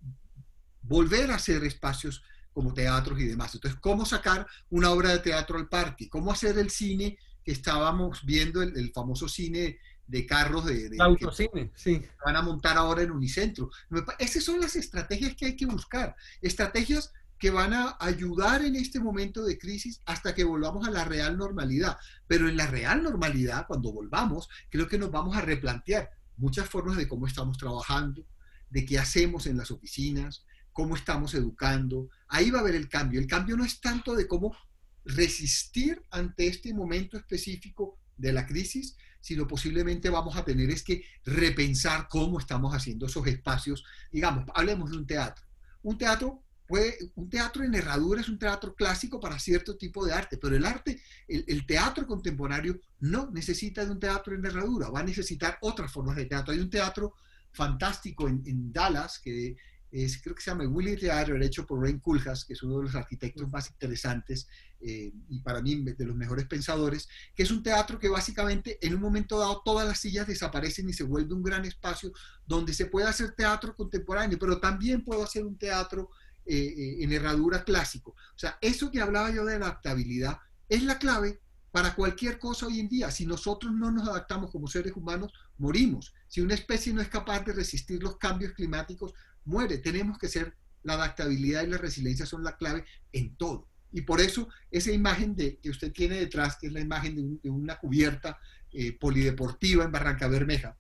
volver 0.82 1.30
a 1.30 1.36
hacer 1.36 1.64
espacios 1.64 2.22
como 2.52 2.74
teatros 2.74 3.20
y 3.20 3.26
demás. 3.26 3.54
Entonces, 3.54 3.80
¿cómo 3.80 4.04
sacar 4.04 4.46
una 4.70 4.90
obra 4.90 5.10
de 5.10 5.18
teatro 5.20 5.58
al 5.58 5.68
parque? 5.68 6.08
¿Cómo 6.08 6.32
hacer 6.32 6.58
el 6.58 6.70
cine 6.70 7.18
estábamos 7.52 8.24
viendo 8.24 8.62
el, 8.62 8.92
famoso 8.92 9.28
cine 9.28 9.78
de 10.08 10.26
carros 10.26 10.64
de, 10.64 10.96
autocine, 10.98 11.70
sí. 11.74 12.02
van 12.24 12.34
a 12.34 12.42
montar 12.42 12.76
ahora 12.76 13.02
en 13.02 13.10
Unicentro. 13.10 13.70
Esas 14.18 14.42
son 14.42 14.60
las 14.60 14.74
estrategias 14.74 15.36
que 15.36 15.46
hay 15.46 15.56
que 15.56 15.66
buscar, 15.66 16.16
estrategias 16.40 17.12
que 17.38 17.50
van 17.50 17.72
a 17.72 17.96
ayudar 18.00 18.64
en 18.64 18.74
este 18.74 18.98
momento 18.98 19.44
de 19.44 19.58
crisis 19.58 20.00
hasta 20.06 20.34
que 20.34 20.44
volvamos 20.44 20.88
a 20.88 20.90
la 20.90 21.04
real 21.04 21.36
normalidad. 21.36 21.96
Pero 22.26 22.48
en 22.48 22.56
la 22.56 22.66
real 22.66 23.02
normalidad, 23.02 23.66
cuando 23.68 23.92
volvamos, 23.92 24.48
creo 24.70 24.88
que 24.88 24.98
nos 24.98 25.12
vamos 25.12 25.36
a 25.36 25.42
replantear 25.42 26.10
muchas 26.36 26.68
formas 26.68 26.96
de 26.96 27.06
cómo 27.06 27.26
estamos 27.26 27.56
trabajando, 27.58 28.24
de 28.70 28.84
qué 28.84 28.98
hacemos 28.98 29.46
en 29.46 29.56
las 29.56 29.70
oficinas, 29.70 30.44
cómo 30.72 30.96
estamos 30.96 31.34
educando. 31.34 32.08
Ahí 32.28 32.50
va 32.50 32.58
a 32.58 32.62
haber 32.62 32.74
el 32.74 32.88
cambio. 32.88 33.20
El 33.20 33.26
cambio 33.26 33.56
no 33.56 33.64
es 33.64 33.80
tanto 33.80 34.16
de 34.16 34.26
cómo 34.26 34.56
resistir 35.04 36.02
ante 36.10 36.48
este 36.48 36.74
momento 36.74 37.16
específico 37.16 37.98
de 38.16 38.32
la 38.32 38.46
crisis, 38.46 38.96
sino 39.20 39.46
posiblemente 39.46 40.10
vamos 40.10 40.36
a 40.36 40.44
tener 40.44 40.70
es 40.70 40.82
que 40.82 41.02
repensar 41.24 42.08
cómo 42.08 42.38
estamos 42.38 42.74
haciendo 42.74 43.06
esos 43.06 43.26
espacios. 43.26 43.84
Digamos, 44.10 44.44
hablemos 44.54 44.90
de 44.90 44.96
un 44.96 45.06
teatro. 45.06 45.44
Un 45.82 45.98
teatro 45.98 46.42
puede, 46.66 46.96
un 47.14 47.28
teatro 47.28 47.64
en 47.64 47.74
herradura 47.74 48.20
es 48.20 48.28
un 48.28 48.38
teatro 48.38 48.74
clásico 48.74 49.18
para 49.18 49.38
cierto 49.38 49.76
tipo 49.76 50.04
de 50.04 50.12
arte, 50.12 50.36
pero 50.36 50.54
el 50.54 50.64
arte, 50.64 51.00
el, 51.26 51.66
teatro 51.66 52.06
contemporáneo 52.06 52.78
no 53.00 53.30
necesita 53.30 53.84
de 53.84 53.90
un 53.90 53.98
teatro 53.98 54.34
en 54.34 54.44
herradura, 54.44 54.90
va 54.90 55.00
a 55.00 55.04
necesitar 55.04 55.58
otras 55.62 55.90
formas 55.90 56.16
de 56.16 56.26
teatro. 56.26 56.52
Hay 56.52 56.60
un 56.60 56.70
teatro 56.70 57.14
fantástico 57.52 58.28
en, 58.28 58.42
en 58.46 58.72
Dallas 58.72 59.18
que 59.18 59.56
es, 59.90 60.20
creo 60.22 60.34
que 60.34 60.42
se 60.42 60.50
llama 60.50 60.64
Willy 60.68 60.96
Theater, 60.96 61.42
hecho 61.42 61.66
por 61.66 61.80
Rain 61.80 61.98
Kulhas, 61.98 62.44
que 62.44 62.52
es 62.52 62.62
uno 62.62 62.78
de 62.78 62.84
los 62.84 62.94
arquitectos 62.94 63.50
más 63.50 63.70
interesantes 63.70 64.46
eh, 64.80 65.12
y 65.28 65.40
para 65.40 65.62
mí 65.62 65.82
de 65.82 66.04
los 66.04 66.16
mejores 66.16 66.46
pensadores, 66.46 67.08
que 67.34 67.42
es 67.42 67.50
un 67.50 67.62
teatro 67.62 67.98
que 67.98 68.08
básicamente 68.08 68.78
en 68.86 68.94
un 68.94 69.00
momento 69.00 69.38
dado 69.38 69.62
todas 69.64 69.86
las 69.86 69.98
sillas 69.98 70.26
desaparecen 70.26 70.88
y 70.88 70.92
se 70.92 71.04
vuelve 71.04 71.34
un 71.34 71.42
gran 71.42 71.64
espacio 71.64 72.12
donde 72.46 72.74
se 72.74 72.86
puede 72.86 73.08
hacer 73.08 73.32
teatro 73.32 73.74
contemporáneo, 73.74 74.38
pero 74.38 74.60
también 74.60 75.04
puedo 75.04 75.24
hacer 75.24 75.44
un 75.44 75.56
teatro 75.56 76.10
eh, 76.44 76.56
eh, 76.56 76.96
en 77.00 77.12
herradura 77.12 77.64
clásico. 77.64 78.10
O 78.10 78.38
sea, 78.38 78.58
eso 78.60 78.90
que 78.90 79.00
hablaba 79.00 79.30
yo 79.30 79.44
de 79.44 79.56
adaptabilidad 79.56 80.38
es 80.68 80.82
la 80.82 80.98
clave 80.98 81.40
para 81.70 81.94
cualquier 81.94 82.38
cosa 82.38 82.66
hoy 82.66 82.80
en 82.80 82.88
día. 82.88 83.10
Si 83.10 83.26
nosotros 83.26 83.72
no 83.72 83.90
nos 83.90 84.08
adaptamos 84.08 84.50
como 84.50 84.66
seres 84.66 84.92
humanos, 84.94 85.32
morimos. 85.58 86.14
Si 86.26 86.40
una 86.40 86.54
especie 86.54 86.92
no 86.92 87.00
es 87.00 87.08
capaz 87.08 87.44
de 87.44 87.52
resistir 87.52 88.02
los 88.02 88.16
cambios 88.16 88.52
climáticos, 88.52 89.14
muere. 89.44 89.78
Tenemos 89.78 90.18
que 90.18 90.28
ser, 90.28 90.54
la 90.82 90.94
adaptabilidad 90.94 91.64
y 91.64 91.68
la 91.68 91.78
resiliencia 91.78 92.26
son 92.26 92.44
la 92.44 92.56
clave 92.56 92.84
en 93.12 93.34
todo. 93.36 93.68
Y 93.92 94.02
por 94.02 94.20
eso 94.20 94.48
esa 94.70 94.92
imagen 94.92 95.34
de, 95.34 95.58
que 95.58 95.70
usted 95.70 95.92
tiene 95.92 96.16
detrás, 96.16 96.56
que 96.56 96.68
es 96.68 96.72
la 96.72 96.80
imagen 96.80 97.40
de, 97.42 97.50
una 97.50 97.76
cubierta 97.78 98.38
eh, 98.72 98.92
polideportiva 98.98 99.84
en 99.84 99.92
Barranca 99.92 100.28
Bermeja, 100.28 100.76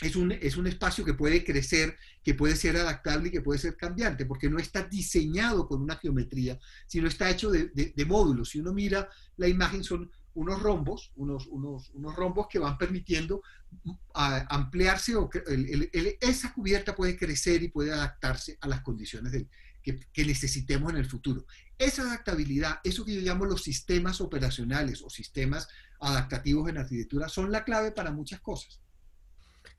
es 0.00 0.16
un, 0.16 0.32
es 0.32 0.56
un 0.56 0.66
espacio 0.66 1.04
que 1.04 1.14
puede 1.14 1.44
crecer, 1.44 1.96
que 2.22 2.34
puede 2.34 2.56
ser 2.56 2.76
adaptable 2.76 3.28
y 3.28 3.32
que 3.32 3.42
puede 3.42 3.58
ser 3.58 3.76
cambiante, 3.76 4.24
porque 4.24 4.48
no 4.48 4.58
está 4.58 4.82
diseñado 4.84 5.68
con 5.68 5.82
una 5.82 5.96
geometría, 5.96 6.58
sino 6.86 7.06
está 7.06 7.28
hecho 7.28 7.50
de, 7.50 7.92
módulos. 8.06 8.50
Si 8.50 8.60
uno 8.60 8.72
mira 8.72 9.08
la 9.36 9.46
imagen, 9.46 9.84
son 9.84 10.10
unos 10.32 10.62
rombos, 10.62 11.12
unos, 11.16 11.46
unos, 11.48 11.90
unos 11.90 12.16
rombos 12.16 12.46
que 12.48 12.58
van 12.58 12.78
permitiendo 12.78 13.42
mm, 13.82 13.90
ampliarse 14.14 15.16
o 15.16 15.28
esa 16.20 16.52
cubierta 16.54 16.94
puede 16.94 17.16
crecer 17.16 17.62
y 17.62 17.68
puede 17.68 17.92
adaptarse 17.92 18.56
a 18.60 18.68
las 18.68 18.80
condiciones 18.80 19.32
que, 19.82 20.00
que, 20.12 20.24
necesitemos 20.24 20.92
en 20.92 20.98
el 20.98 21.06
futuro. 21.06 21.44
Esa 21.76 22.02
adaptabilidad, 22.02 22.80
eso 22.84 23.04
que 23.04 23.14
yo 23.14 23.20
llamo 23.20 23.44
los 23.44 23.62
sistemas 23.62 24.20
operacionales 24.20 25.02
o 25.02 25.10
sistemas 25.10 25.68
adaptativos 25.98 26.68
en 26.70 26.78
arquitectura, 26.78 27.28
son 27.28 27.50
la 27.52 27.64
clave 27.64 27.90
para 27.90 28.12
muchas 28.12 28.40
cosas. 28.40 28.80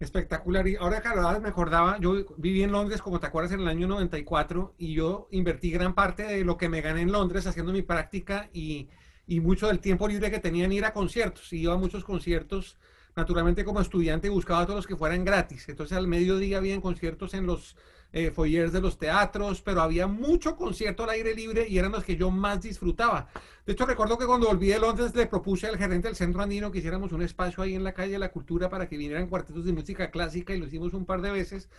Espectacular. 0.01 0.67
Y 0.67 0.77
ahora, 0.77 0.99
claro, 0.99 1.39
me 1.39 1.49
acordaba, 1.49 1.99
yo 1.99 2.25
viví 2.37 2.63
en 2.63 2.71
Londres, 2.71 3.03
como 3.03 3.19
te 3.19 3.27
acuerdas, 3.27 3.51
en 3.51 3.59
el 3.59 3.67
año 3.67 3.87
94 3.87 4.73
y 4.79 4.95
yo 4.95 5.27
invertí 5.29 5.69
gran 5.69 5.93
parte 5.93 6.23
de 6.23 6.43
lo 6.43 6.57
que 6.57 6.69
me 6.69 6.81
gané 6.81 7.01
en 7.01 7.11
Londres 7.11 7.45
haciendo 7.45 7.71
mi 7.71 7.83
práctica 7.83 8.49
y, 8.51 8.89
y 9.27 9.41
mucho 9.41 9.67
del 9.67 9.79
tiempo 9.79 10.07
libre 10.07 10.31
que 10.31 10.39
tenía 10.39 10.65
en 10.65 10.71
ir 10.71 10.85
a 10.85 10.93
conciertos. 10.93 11.53
Y 11.53 11.59
iba 11.59 11.75
a 11.75 11.77
muchos 11.77 12.03
conciertos, 12.03 12.79
naturalmente 13.15 13.63
como 13.63 13.79
estudiante 13.79 14.29
buscaba 14.29 14.65
todos 14.65 14.77
los 14.77 14.87
que 14.87 14.95
fueran 14.95 15.23
gratis. 15.23 15.69
Entonces 15.69 15.95
al 15.95 16.07
mediodía 16.07 16.57
había 16.57 16.81
conciertos 16.81 17.35
en 17.35 17.45
los 17.45 17.77
eh, 18.13 18.31
de 18.31 18.81
los 18.81 18.97
teatros, 18.97 19.61
pero 19.61 19.81
había 19.81 20.07
mucho 20.07 20.55
concierto 20.55 21.03
al 21.03 21.11
aire 21.11 21.33
libre 21.33 21.67
y 21.67 21.77
eran 21.77 21.91
los 21.91 22.03
que 22.03 22.15
yo 22.17 22.29
más 22.29 22.61
disfrutaba. 22.61 23.29
De 23.65 23.73
hecho, 23.73 23.85
recuerdo 23.85 24.17
que 24.17 24.25
cuando 24.25 24.47
volví 24.47 24.67
de 24.67 24.79
Londres 24.79 25.15
le 25.15 25.27
propuse 25.27 25.67
al 25.67 25.77
gerente 25.77 26.07
del 26.07 26.15
Centro 26.15 26.41
Andino 26.41 26.71
que 26.71 26.79
hiciéramos 26.79 27.11
un 27.11 27.21
espacio 27.21 27.63
ahí 27.63 27.75
en 27.75 27.83
la 27.83 27.93
calle 27.93 28.13
de 28.13 28.19
la 28.19 28.31
Cultura 28.31 28.69
para 28.69 28.89
que 28.89 28.97
vinieran 28.97 29.27
cuartetos 29.27 29.65
de 29.65 29.73
música 29.73 30.11
clásica 30.11 30.53
y 30.53 30.59
lo 30.59 30.67
hicimos 30.67 30.93
un 30.93 31.05
par 31.05 31.21
de 31.21 31.31
veces. 31.31 31.69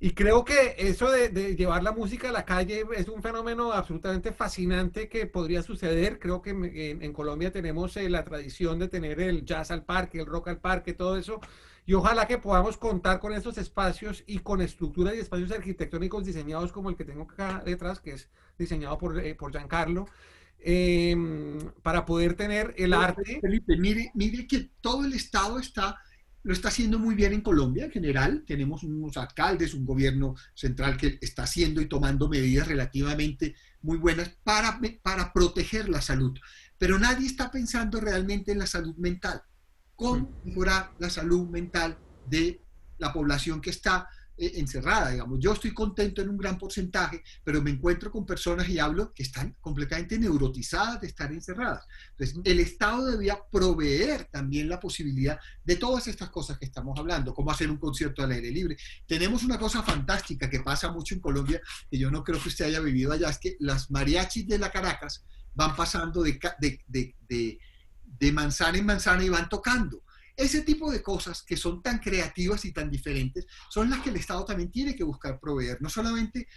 Y 0.00 0.10
creo 0.10 0.44
que 0.44 0.74
eso 0.76 1.10
de, 1.10 1.56
llevar 1.56 1.82
la 1.82 1.92
música 1.92 2.28
a 2.28 2.32
la 2.32 2.44
calle 2.44 2.84
es 2.96 3.08
un 3.08 3.22
fenómeno 3.22 3.72
absolutamente 3.72 4.32
fascinante 4.32 5.08
que 5.08 5.26
podría 5.26 5.62
suceder. 5.62 6.18
Creo 6.18 6.42
que 6.42 6.50
en, 6.50 7.12
Colombia 7.12 7.52
tenemos 7.52 7.96
eh, 7.96 8.10
la 8.10 8.24
tradición 8.24 8.78
de 8.78 8.88
tener 8.88 9.20
el 9.20 9.44
jazz 9.44 9.70
al 9.70 9.84
parque, 9.84 10.18
el 10.18 10.26
rock 10.26 10.48
al 10.48 10.58
parque, 10.58 10.92
todo 10.92 11.16
eso. 11.16 11.40
Y 11.86 11.94
ojalá 11.94 12.26
que 12.26 12.38
podamos 12.38 12.76
contar 12.76 13.20
con 13.20 13.32
estos 13.34 13.58
espacios 13.58 14.24
y 14.26 14.38
con 14.38 14.62
estructuras 14.62 15.14
y 15.14 15.20
espacios 15.20 15.52
arquitectónicos 15.52 16.24
diseñados 16.24 16.72
como 16.72 16.90
el 16.90 16.96
que 16.96 17.04
tengo 17.04 17.24
acá 17.24 17.62
detrás, 17.64 18.00
que 18.00 18.12
es 18.12 18.28
diseñado 18.58 18.96
por, 18.96 19.18
eh, 19.18 19.34
por 19.34 19.52
Giancarlo, 19.52 20.06
em, 20.60 21.58
para 21.82 22.06
poder 22.06 22.34
tener 22.34 22.74
el 22.78 22.94
arte. 22.94 23.38
Felipe, 23.40 23.76
mire, 23.76 24.10
mire 24.14 24.46
que 24.46 24.70
todo 24.80 25.04
el 25.04 25.12
Estado 25.12 25.58
está, 25.58 25.98
lo 26.44 26.52
está 26.52 26.68
haciendo 26.68 26.98
muy 26.98 27.14
bien 27.14 27.32
en 27.32 27.40
Colombia 27.40 27.86
en 27.86 27.90
general. 27.90 28.44
Tenemos 28.46 28.82
unos 28.84 29.16
alcaldes, 29.16 29.74
un 29.74 29.84
gobierno 29.84 30.36
central 30.54 30.96
que 30.96 31.18
está 31.20 31.44
haciendo 31.44 31.80
y 31.80 31.86
tomando 31.86 32.28
medidas 32.28 32.68
relativamente 32.68 33.54
muy 33.80 33.96
buenas 33.96 34.28
para, 34.44 34.78
para 35.02 35.32
proteger 35.32 35.88
la 35.88 36.02
salud. 36.02 36.38
Pero 36.78 36.98
nadie 36.98 37.26
está 37.26 37.50
pensando 37.50 37.98
realmente 37.98 38.52
en 38.52 38.58
la 38.58 38.66
salud 38.66 38.94
mental 38.96 39.42
cómo 39.96 40.30
mejorar 40.44 40.92
la 40.98 41.08
salud 41.08 41.48
mental 41.48 41.96
de 42.28 42.60
la 42.98 43.12
población 43.12 43.60
que 43.60 43.70
está 43.70 44.08
encerrada, 44.36 45.10
digamos. 45.10 45.38
Yo 45.40 45.52
estoy 45.52 45.72
contento 45.72 46.22
en 46.22 46.28
un 46.28 46.36
gran 46.36 46.58
porcentaje, 46.58 47.22
pero 47.42 47.62
me 47.62 47.70
encuentro 47.70 48.10
con 48.10 48.26
personas 48.26 48.68
y 48.68 48.78
hablo 48.78 49.12
que 49.12 49.22
están 49.22 49.56
completamente 49.60 50.18
neurotizadas 50.18 51.00
de 51.00 51.06
estar 51.06 51.32
encerradas. 51.32 51.86
Entonces, 52.10 52.40
el 52.44 52.60
Estado 52.60 53.06
debía 53.06 53.38
proveer 53.50 54.24
también 54.24 54.68
la 54.68 54.80
posibilidad 54.80 55.38
de 55.64 55.76
todas 55.76 56.06
estas 56.06 56.30
cosas 56.30 56.58
que 56.58 56.64
estamos 56.66 56.98
hablando, 56.98 57.34
como 57.34 57.50
hacer 57.50 57.70
un 57.70 57.78
concierto 57.78 58.22
al 58.22 58.32
aire 58.32 58.50
libre. 58.50 58.76
Tenemos 59.06 59.42
una 59.44 59.58
cosa 59.58 59.82
fantástica 59.82 60.50
que 60.50 60.60
pasa 60.60 60.90
mucho 60.90 61.14
en 61.14 61.20
Colombia, 61.20 61.60
que 61.90 61.98
yo 61.98 62.10
no 62.10 62.24
creo 62.24 62.40
que 62.40 62.48
usted 62.48 62.66
haya 62.66 62.80
vivido 62.80 63.12
allá, 63.12 63.30
es 63.30 63.38
que 63.38 63.56
las 63.60 63.90
mariachis 63.90 64.46
de 64.46 64.58
la 64.58 64.70
Caracas 64.70 65.24
van 65.54 65.76
pasando 65.76 66.22
de, 66.22 66.38
de, 66.58 67.14
de 67.28 67.58
de 68.18 68.32
manzana 68.32 68.78
en 68.78 68.86
manzana 68.86 69.24
y 69.24 69.28
van 69.28 69.48
tocando. 69.48 70.02
Ese 70.36 70.62
tipo 70.62 70.90
de 70.90 71.02
cosas 71.02 71.42
que 71.42 71.56
son 71.56 71.82
tan 71.82 71.98
creativas 71.98 72.64
y 72.64 72.72
tan 72.72 72.90
diferentes 72.90 73.46
son 73.70 73.90
las 73.90 74.00
que 74.00 74.10
el 74.10 74.16
Estado 74.16 74.44
también 74.44 74.70
tiene 74.70 74.96
que 74.96 75.04
buscar 75.04 75.38
proveer. 75.38 75.80
No 75.80 75.88
solamente, 75.88 76.48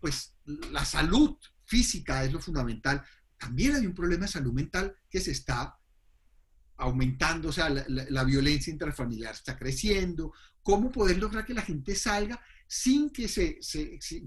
pues, 0.00 0.36
la 0.44 0.84
salud 0.84 1.36
física 1.64 2.24
es 2.24 2.32
lo 2.32 2.40
fundamental, 2.40 3.02
también 3.36 3.74
hay 3.74 3.86
un 3.86 3.94
problema 3.94 4.26
de 4.26 4.32
salud 4.32 4.52
mental 4.52 4.96
que 5.10 5.20
se 5.20 5.32
está 5.32 5.76
aumentando, 6.76 7.48
o 7.48 7.52
sea, 7.52 7.68
la, 7.68 8.24
violencia 8.24 8.72
intrafamiliar 8.72 9.34
está 9.34 9.56
creciendo, 9.56 10.32
cómo 10.62 10.90
poder 10.90 11.18
lograr 11.18 11.44
que 11.44 11.54
la 11.54 11.62
gente 11.62 11.94
salga 11.94 12.40
sin 12.66 13.10
que, 13.10 13.28
se, 13.28 13.58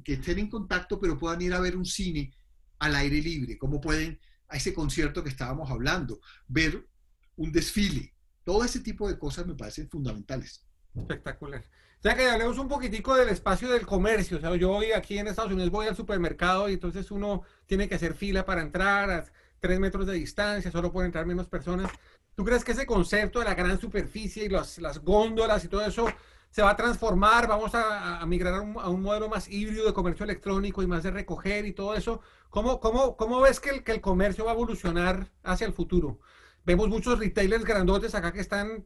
que 0.04 0.14
estén 0.14 0.40
en 0.40 0.50
contacto, 0.50 1.00
pero 1.00 1.18
puedan 1.18 1.42
ir 1.42 1.54
a 1.54 1.60
ver 1.60 1.76
un 1.76 1.86
cine 1.86 2.32
al 2.80 2.96
aire 2.96 3.22
libre, 3.22 3.58
cómo 3.58 3.82
pueden 3.82 4.20
a 4.48 4.58
ese 4.58 4.74
concierto 4.74 5.24
que 5.24 5.30
estábamos 5.30 5.70
hablando, 5.70 6.22
ver 6.48 6.88
un 7.36 7.52
desfile. 7.52 8.14
Todo 8.48 8.64
ese 8.64 8.80
tipo 8.80 9.10
de 9.10 9.20
cosas 9.20 9.46
me 9.46 9.56
parecen 9.56 9.90
fundamentales. 9.90 10.66
Espectacular. 10.96 11.66
Ya 12.02 12.16
que 12.16 12.30
hablemos 12.30 12.58
un 12.58 12.70
poquitico 12.70 13.14
del 13.14 13.28
espacio 13.28 13.70
del 13.70 13.86
comercio. 13.86 14.38
O 14.38 14.40
sea, 14.40 14.56
yo 14.56 14.72
hoy 14.72 14.94
aquí 14.94 15.18
en 15.18 15.28
Estados 15.28 15.52
Unidos 15.52 15.70
voy 15.70 15.88
al 15.88 15.98
supermercado 15.98 16.70
y 16.70 16.76
entonces 16.76 17.12
uno 17.12 17.42
tiene 17.66 17.90
que 17.90 17.96
hacer 17.96 18.14
fila 18.14 18.46
para 18.46 18.62
entrar 18.62 19.12
a 19.12 19.26
tres 19.60 19.82
metros 19.82 20.08
de 20.08 20.14
distancia, 20.14 20.72
solo 20.72 20.94
pueden 20.94 21.08
entrar 21.08 21.26
menos 21.26 21.50
personas. 21.50 21.92
¿Tú 22.36 22.46
crees 22.46 22.64
que 22.64 22.72
ese 22.72 22.86
concepto 22.86 23.40
de 23.40 23.46
la 23.46 23.54
gran 23.54 23.78
superficie 23.82 24.46
y 24.46 24.48
las, 24.48 24.78
las 24.78 25.00
góndolas 25.00 25.66
y 25.66 25.68
todo 25.68 25.86
eso 25.86 26.08
se 26.50 26.62
va 26.62 26.70
a 26.70 26.78
transformar? 26.78 27.50
¿Vamos 27.50 27.72
a, 27.74 28.26
migrar 28.28 28.54
a 28.54 28.62
un, 28.62 28.78
a 28.80 28.88
un, 28.88 29.02
modelo 29.02 29.28
más 29.28 29.50
híbrido 29.50 29.86
de 29.86 29.94
comercio 29.94 30.24
electrónico 30.24 30.82
y 30.82 30.88
más 30.88 31.04
de 31.04 31.12
recoger 31.12 31.66
y 31.66 31.74
todo 31.74 31.96
eso? 31.96 32.22
¿Cómo, 32.50 32.80
cómo, 32.80 33.18
cómo 33.18 33.42
ves 33.42 33.60
que 33.60 33.72
el, 33.72 33.84
que 33.84 33.92
el 33.92 34.00
comercio 34.00 34.46
va 34.46 34.52
a 34.52 34.54
evolucionar 34.54 35.34
hacia 35.44 35.68
el 35.68 35.74
futuro? 35.74 36.22
Vemos 36.68 36.90
muchos 36.90 37.18
retailers 37.18 37.64
grandotes 37.64 38.14
acá 38.14 38.34
que 38.34 38.42
están, 38.42 38.86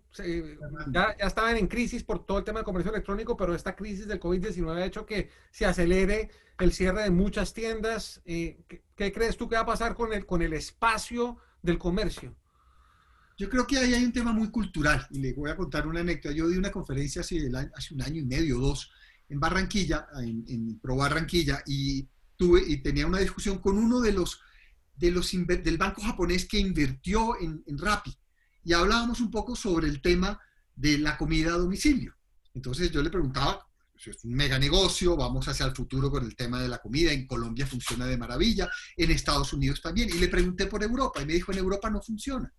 ya, 0.91 1.17
ya, 1.17 1.25
estaban 1.25 1.57
en 1.57 1.65
crisis 1.65 2.03
por 2.03 2.27
todo 2.27 2.37
el 2.37 2.43
tema 2.43 2.59
del 2.59 2.65
comercio 2.65 2.91
electrónico, 2.91 3.35
pero 3.35 3.55
esta 3.55 3.75
crisis 3.75 4.07
del 4.07 4.19
COVID-19 4.19 4.75
ha 4.77 4.85
hecho 4.85 5.03
que 5.07 5.31
se 5.49 5.65
acelere 5.65 6.29
el 6.59 6.73
cierre 6.73 7.01
de 7.01 7.09
muchas 7.09 7.55
tiendas. 7.55 8.21
Eh, 8.25 8.59
¿qué, 8.95 9.11
crees 9.11 9.35
tú 9.35 9.49
que 9.49 9.55
va 9.55 9.61
a 9.61 9.65
pasar 9.65 9.95
con 9.95 10.13
el, 10.13 10.27
con 10.27 10.43
el 10.43 10.53
espacio 10.53 11.37
del 11.63 11.79
comercio? 11.79 12.35
Yo 13.35 13.49
creo 13.49 13.65
que 13.65 13.79
ahí 13.79 13.95
hay 13.95 14.05
un 14.05 14.13
tema 14.13 14.31
muy 14.31 14.51
cultural 14.51 15.07
y 15.09 15.17
le 15.17 15.33
voy 15.33 15.49
a 15.49 15.57
contar 15.57 15.87
una 15.87 16.01
anécdota. 16.01 16.35
Yo 16.35 16.47
di 16.49 16.59
una 16.59 16.69
conferencia 16.69 17.21
hace, 17.21 17.49
hace 17.75 17.95
un 17.95 18.03
año 18.03 18.21
y 18.21 18.25
medio, 18.25 18.59
dos, 18.59 18.91
en 19.27 19.39
Barranquilla, 19.39 20.05
en, 20.19 20.45
en 20.47 20.79
Pro 20.79 20.97
Barranquilla, 20.97 21.63
y 21.65 22.07
y 22.67 22.77
tenía 22.77 23.07
una 23.07 23.19
discusión 23.19 23.59
con 23.59 23.77
uno 23.77 24.01
de 24.01 24.13
los, 24.13 24.41
del 25.01 25.77
banco 25.77 26.01
japonés 26.01 26.47
que 26.47 26.59
invirtió 26.59 27.39
en, 27.39 27.63
en 27.65 27.77
Rappi 27.77 28.15
y 28.63 28.73
hablábamos 28.73 29.19
un 29.19 29.31
poco 29.31 29.55
sobre 29.55 29.87
el 29.87 30.01
tema 30.01 30.39
de 30.75 30.97
la 30.99 31.17
comida 31.17 31.53
a 31.53 31.57
domicilio. 31.57 32.15
Entonces 32.53 32.91
yo 32.91 33.01
le 33.01 33.09
preguntaba, 33.09 33.67
es 33.95 34.23
un 34.23 34.33
mega 34.33 34.57
negocio, 34.57 35.15
vamos 35.15 35.47
hacia 35.47 35.65
el 35.65 35.75
futuro 35.75 36.09
con 36.09 36.25
el 36.25 36.35
tema 36.35 36.61
de 36.61 36.67
la 36.67 36.79
comida, 36.79 37.11
en 37.11 37.27
Colombia 37.27 37.67
funciona 37.67 38.05
de 38.05 38.17
maravilla, 38.17 38.69
en 38.95 39.11
Estados 39.11 39.53
Unidos 39.53 39.81
también, 39.81 40.09
y 40.09 40.13
le 40.13 40.27
pregunté 40.27 40.67
por 40.67 40.83
Europa 40.83 41.21
y 41.21 41.25
me 41.25 41.33
dijo, 41.33 41.51
en 41.51 41.59
Europa 41.59 41.89
no 41.89 42.01
funciona. 42.01 42.51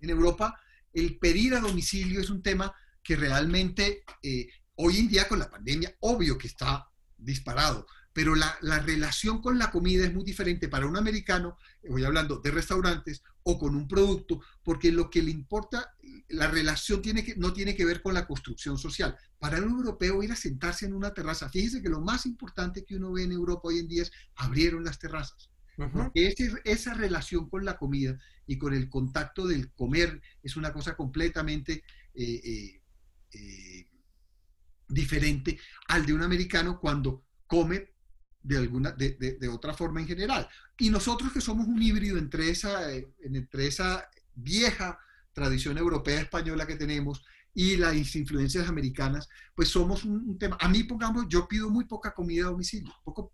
En 0.00 0.10
Europa 0.10 0.58
el 0.92 1.18
pedir 1.18 1.54
a 1.54 1.60
domicilio 1.60 2.20
es 2.20 2.30
un 2.30 2.42
tema 2.42 2.72
que 3.02 3.16
realmente 3.16 4.04
eh, 4.22 4.48
hoy 4.76 4.98
en 4.98 5.08
día 5.08 5.28
con 5.28 5.38
la 5.38 5.50
pandemia, 5.50 5.94
obvio 6.00 6.36
que 6.36 6.48
está 6.48 6.88
disparado, 7.16 7.86
pero 8.12 8.34
la, 8.34 8.58
relación 8.80 9.40
con 9.40 9.58
la 9.58 9.70
comida 9.70 10.04
es 10.04 10.12
muy 10.12 10.24
diferente 10.24 10.68
para 10.68 10.86
un 10.86 10.96
americano, 10.96 11.56
voy 11.88 12.04
hablando 12.04 12.38
de 12.38 12.50
restaurantes, 12.50 13.22
o 13.42 13.58
con 13.58 13.76
un 13.76 13.86
producto, 13.86 14.40
porque 14.62 14.90
lo 14.90 15.08
que 15.08 15.22
le 15.22 15.30
importa, 15.30 15.94
la 16.28 16.48
relación 16.48 17.00
tiene 17.00 17.24
que, 17.24 17.36
no 17.36 17.52
tiene 17.52 17.74
que 17.74 17.84
ver 17.84 18.02
con 18.02 18.14
la 18.14 18.26
construcción 18.26 18.76
social. 18.76 19.16
Para 19.38 19.58
un 19.58 19.70
europeo 19.70 20.22
ir 20.22 20.32
a 20.32 20.36
sentarse 20.36 20.86
en 20.86 20.94
una 20.94 21.14
terraza, 21.14 21.48
fíjese 21.48 21.80
que 21.80 21.88
lo 21.88 22.00
más 22.00 22.26
importante 22.26 22.84
que 22.84 22.96
uno 22.96 23.12
ve 23.12 23.22
en 23.22 23.32
Europa 23.32 23.68
hoy 23.68 23.78
en 23.78 23.88
día 23.88 24.02
es 24.02 24.12
abrieron 24.34 24.84
las 24.84 24.98
terrazas. 24.98 25.50
esa 26.64 26.94
relación 26.94 27.48
con 27.48 27.64
la 27.64 27.78
comida 27.78 28.18
y 28.46 28.58
con 28.58 28.74
el 28.74 28.88
contacto 28.88 29.46
del 29.46 29.70
comer 29.72 30.20
es 30.42 30.56
una 30.56 30.72
cosa 30.72 30.96
completamente 30.96 31.84
eh, 32.14 32.40
eh, 32.44 32.80
eh, 33.32 33.86
diferente 34.88 35.58
al 35.86 36.04
de 36.04 36.14
un 36.14 36.22
americano 36.22 36.80
cuando 36.80 37.24
come 37.46 37.97
de, 38.42 38.56
alguna, 38.56 38.92
de, 38.92 39.16
de, 39.38 39.48
otra 39.48 39.74
forma 39.74 40.00
en 40.00 40.06
general. 40.06 40.48
Y 40.78 40.90
nosotros 40.90 41.32
que 41.32 41.40
somos 41.40 41.66
un 41.66 41.82
híbrido 41.82 42.18
entre 42.18 42.50
esa, 42.50 42.92
eh, 42.92 43.12
entre 43.22 43.66
esa 43.66 44.08
vieja 44.34 44.98
tradición 45.32 45.78
europea 45.78 46.20
española 46.20 46.66
que 46.66 46.76
tenemos 46.76 47.24
y 47.54 47.76
las 47.76 47.94
influencias 48.14 48.68
americanas, 48.68 49.28
pues 49.54 49.68
somos 49.68 50.04
un, 50.04 50.38
tema. 50.38 50.56
A 50.60 50.68
mí, 50.68 50.84
pongamos, 50.84 51.26
yo 51.28 51.48
pido 51.48 51.70
muy 51.70 51.84
poca 51.84 52.14
comida 52.14 52.46
a 52.46 52.50
domicilio, 52.50 52.92
poco, 53.04 53.32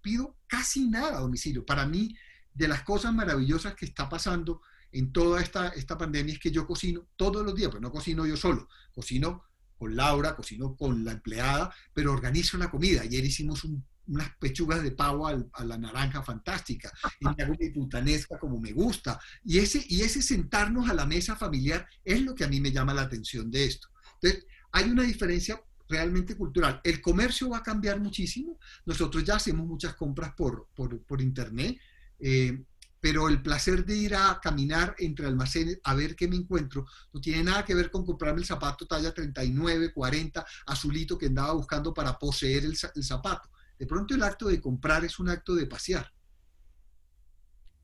pido 0.00 0.36
casi 0.46 0.88
nada 0.88 1.18
a 1.18 1.20
domicilio. 1.20 1.64
Para 1.64 1.86
mí, 1.86 2.16
de 2.52 2.68
las 2.68 2.82
cosas 2.82 3.14
maravillosas 3.14 3.74
que 3.74 3.86
está 3.86 4.08
pasando 4.08 4.62
en 4.92 5.12
toda 5.12 5.40
esta, 5.40 5.68
esta 5.68 5.98
pandemia 5.98 6.34
es 6.34 6.40
que 6.40 6.50
yo 6.50 6.66
cocino 6.66 7.08
todos 7.16 7.44
los 7.44 7.54
días, 7.54 7.68
pero 7.68 7.80
no 7.80 7.90
cocino 7.90 8.26
yo 8.26 8.36
solo, 8.36 8.68
cocino 8.92 9.44
con 9.76 9.96
Laura, 9.96 10.36
cocino 10.36 10.76
con 10.76 11.04
la 11.04 11.12
empleada, 11.12 11.74
pero 11.92 12.12
organizo 12.12 12.56
la 12.58 12.70
comida. 12.70 13.02
Ayer 13.02 13.24
hicimos 13.24 13.64
un 13.64 13.84
unas 14.06 14.30
pechugas 14.38 14.82
de 14.82 14.92
pavo 14.92 15.26
a 15.26 15.64
la 15.64 15.78
naranja 15.78 16.22
fantástica, 16.22 16.92
y 17.20 17.26
me 17.26 17.42
hago 17.42 17.54
putanesca 17.74 18.38
como 18.38 18.58
me 18.60 18.72
gusta. 18.72 19.18
Y 19.44 19.58
ese, 19.58 19.84
y 19.88 20.02
ese 20.02 20.22
sentarnos 20.22 20.88
a 20.88 20.94
la 20.94 21.06
mesa 21.06 21.36
familiar 21.36 21.86
es 22.04 22.22
lo 22.22 22.34
que 22.34 22.44
a 22.44 22.48
mí 22.48 22.60
me 22.60 22.72
llama 22.72 22.94
la 22.94 23.02
atención 23.02 23.50
de 23.50 23.64
esto. 23.64 23.88
Entonces, 24.20 24.46
hay 24.72 24.90
una 24.90 25.02
diferencia 25.02 25.60
realmente 25.88 26.36
cultural. 26.36 26.80
El 26.84 27.00
comercio 27.00 27.50
va 27.50 27.58
a 27.58 27.62
cambiar 27.62 28.00
muchísimo. 28.00 28.58
Nosotros 28.86 29.24
ya 29.24 29.36
hacemos 29.36 29.66
muchas 29.66 29.94
compras 29.94 30.32
por, 30.34 30.68
por, 30.74 31.00
por 31.02 31.20
internet. 31.20 31.78
Eh, 32.18 32.64
pero 33.04 33.28
el 33.28 33.42
placer 33.42 33.84
de 33.84 33.94
ir 33.94 34.14
a 34.14 34.40
caminar 34.42 34.94
entre 34.98 35.26
almacenes 35.26 35.78
a 35.84 35.94
ver 35.94 36.16
qué 36.16 36.26
me 36.26 36.36
encuentro 36.36 36.86
no 37.12 37.20
tiene 37.20 37.44
nada 37.44 37.62
que 37.62 37.74
ver 37.74 37.90
con 37.90 38.02
comprarme 38.02 38.40
el 38.40 38.46
zapato 38.46 38.86
talla 38.86 39.12
39, 39.12 39.92
40, 39.92 40.46
azulito 40.64 41.18
que 41.18 41.26
andaba 41.26 41.52
buscando 41.52 41.92
para 41.92 42.18
poseer 42.18 42.64
el, 42.64 42.74
zapato. 42.78 43.50
De 43.78 43.86
pronto 43.86 44.14
el 44.14 44.22
acto 44.22 44.48
de 44.48 44.60
comprar 44.60 45.04
es 45.04 45.18
un 45.18 45.28
acto 45.28 45.54
de 45.54 45.66
pasear. 45.66 46.12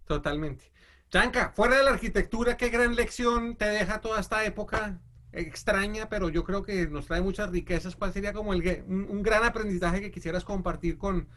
Totalmente. 0.07 0.72
Yanka, 1.11 1.53
fuera 1.55 1.76
de 1.79 1.85
la 1.85 1.90
arquitectura, 1.90 2.57
¿qué 2.57 2.68
gran 2.68 2.94
lección 2.94 3.57
te 3.57 3.66
deja 3.66 4.00
toda 4.00 4.20
esta 4.20 4.44
época 4.44 5.00
extraña, 5.33 6.09
pero 6.09 6.29
yo 6.29 6.44
creo 6.44 6.62
que 6.62 6.87
nos 6.87 7.07
trae 7.07 7.20
muchas 7.20 7.50
riquezas? 7.50 7.96
¿Cuál 7.96 8.12
sería 8.12 8.33
como 8.33 8.53
el, 8.53 8.85
un, 8.87 9.22
gran 9.22 9.44
aprendizaje 9.44 10.00
que 10.00 10.11
quisieras 10.11 10.44
compartir 10.44 10.98
con 10.98 11.29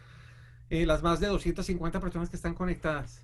eh, 0.70 0.86
las 0.86 1.02
más 1.02 1.20
de 1.20 1.28
250 1.28 2.00
personas 2.00 2.30
que 2.30 2.36
están 2.36 2.54
conectadas? 2.54 3.22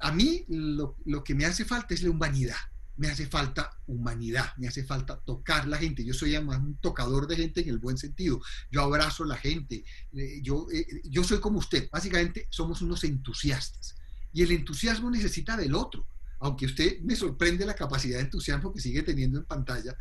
A 0.00 0.12
mí 0.12 0.44
lo, 0.48 1.24
que 1.24 1.34
me 1.34 1.46
hace 1.46 1.64
falta 1.64 1.94
es 1.94 2.02
la 2.02 2.10
humanidad. 2.10 2.56
Me 2.96 3.08
hace 3.08 3.26
falta 3.26 3.70
humanidad, 3.86 4.56
me 4.56 4.68
hace 4.68 4.84
falta 4.84 5.18
tocar 5.20 5.66
la 5.66 5.78
gente. 5.78 6.04
Yo 6.04 6.14
soy 6.14 6.34
además 6.34 6.58
un 6.58 6.76
tocador 6.76 7.26
de 7.26 7.36
gente 7.36 7.60
en 7.60 7.68
el 7.68 7.78
buen 7.78 7.98
sentido. 7.98 8.40
Yo 8.70 8.82
abrazo 8.82 9.24
a 9.24 9.28
la 9.28 9.36
gente. 9.36 9.84
Eh, 10.12 10.40
yo, 10.42 10.66
eh, 10.72 10.86
yo 11.04 11.24
soy 11.24 11.40
como 11.40 11.58
usted. 11.58 11.88
Básicamente 11.90 12.46
somos 12.50 12.82
unos 12.82 13.02
entusiastas. 13.04 13.96
Y 14.32 14.42
el 14.42 14.52
entusiasmo 14.52 15.10
necesita 15.10 15.56
del 15.56 15.74
otro. 15.74 16.06
Aunque 16.40 16.66
usted 16.66 17.00
me 17.00 17.16
sorprende 17.16 17.64
la 17.64 17.74
capacidad 17.74 18.18
de 18.18 18.24
entusiasmo 18.24 18.72
que 18.72 18.80
sigue 18.80 19.02
teniendo 19.02 19.38
en 19.38 19.46
pantalla, 19.46 19.96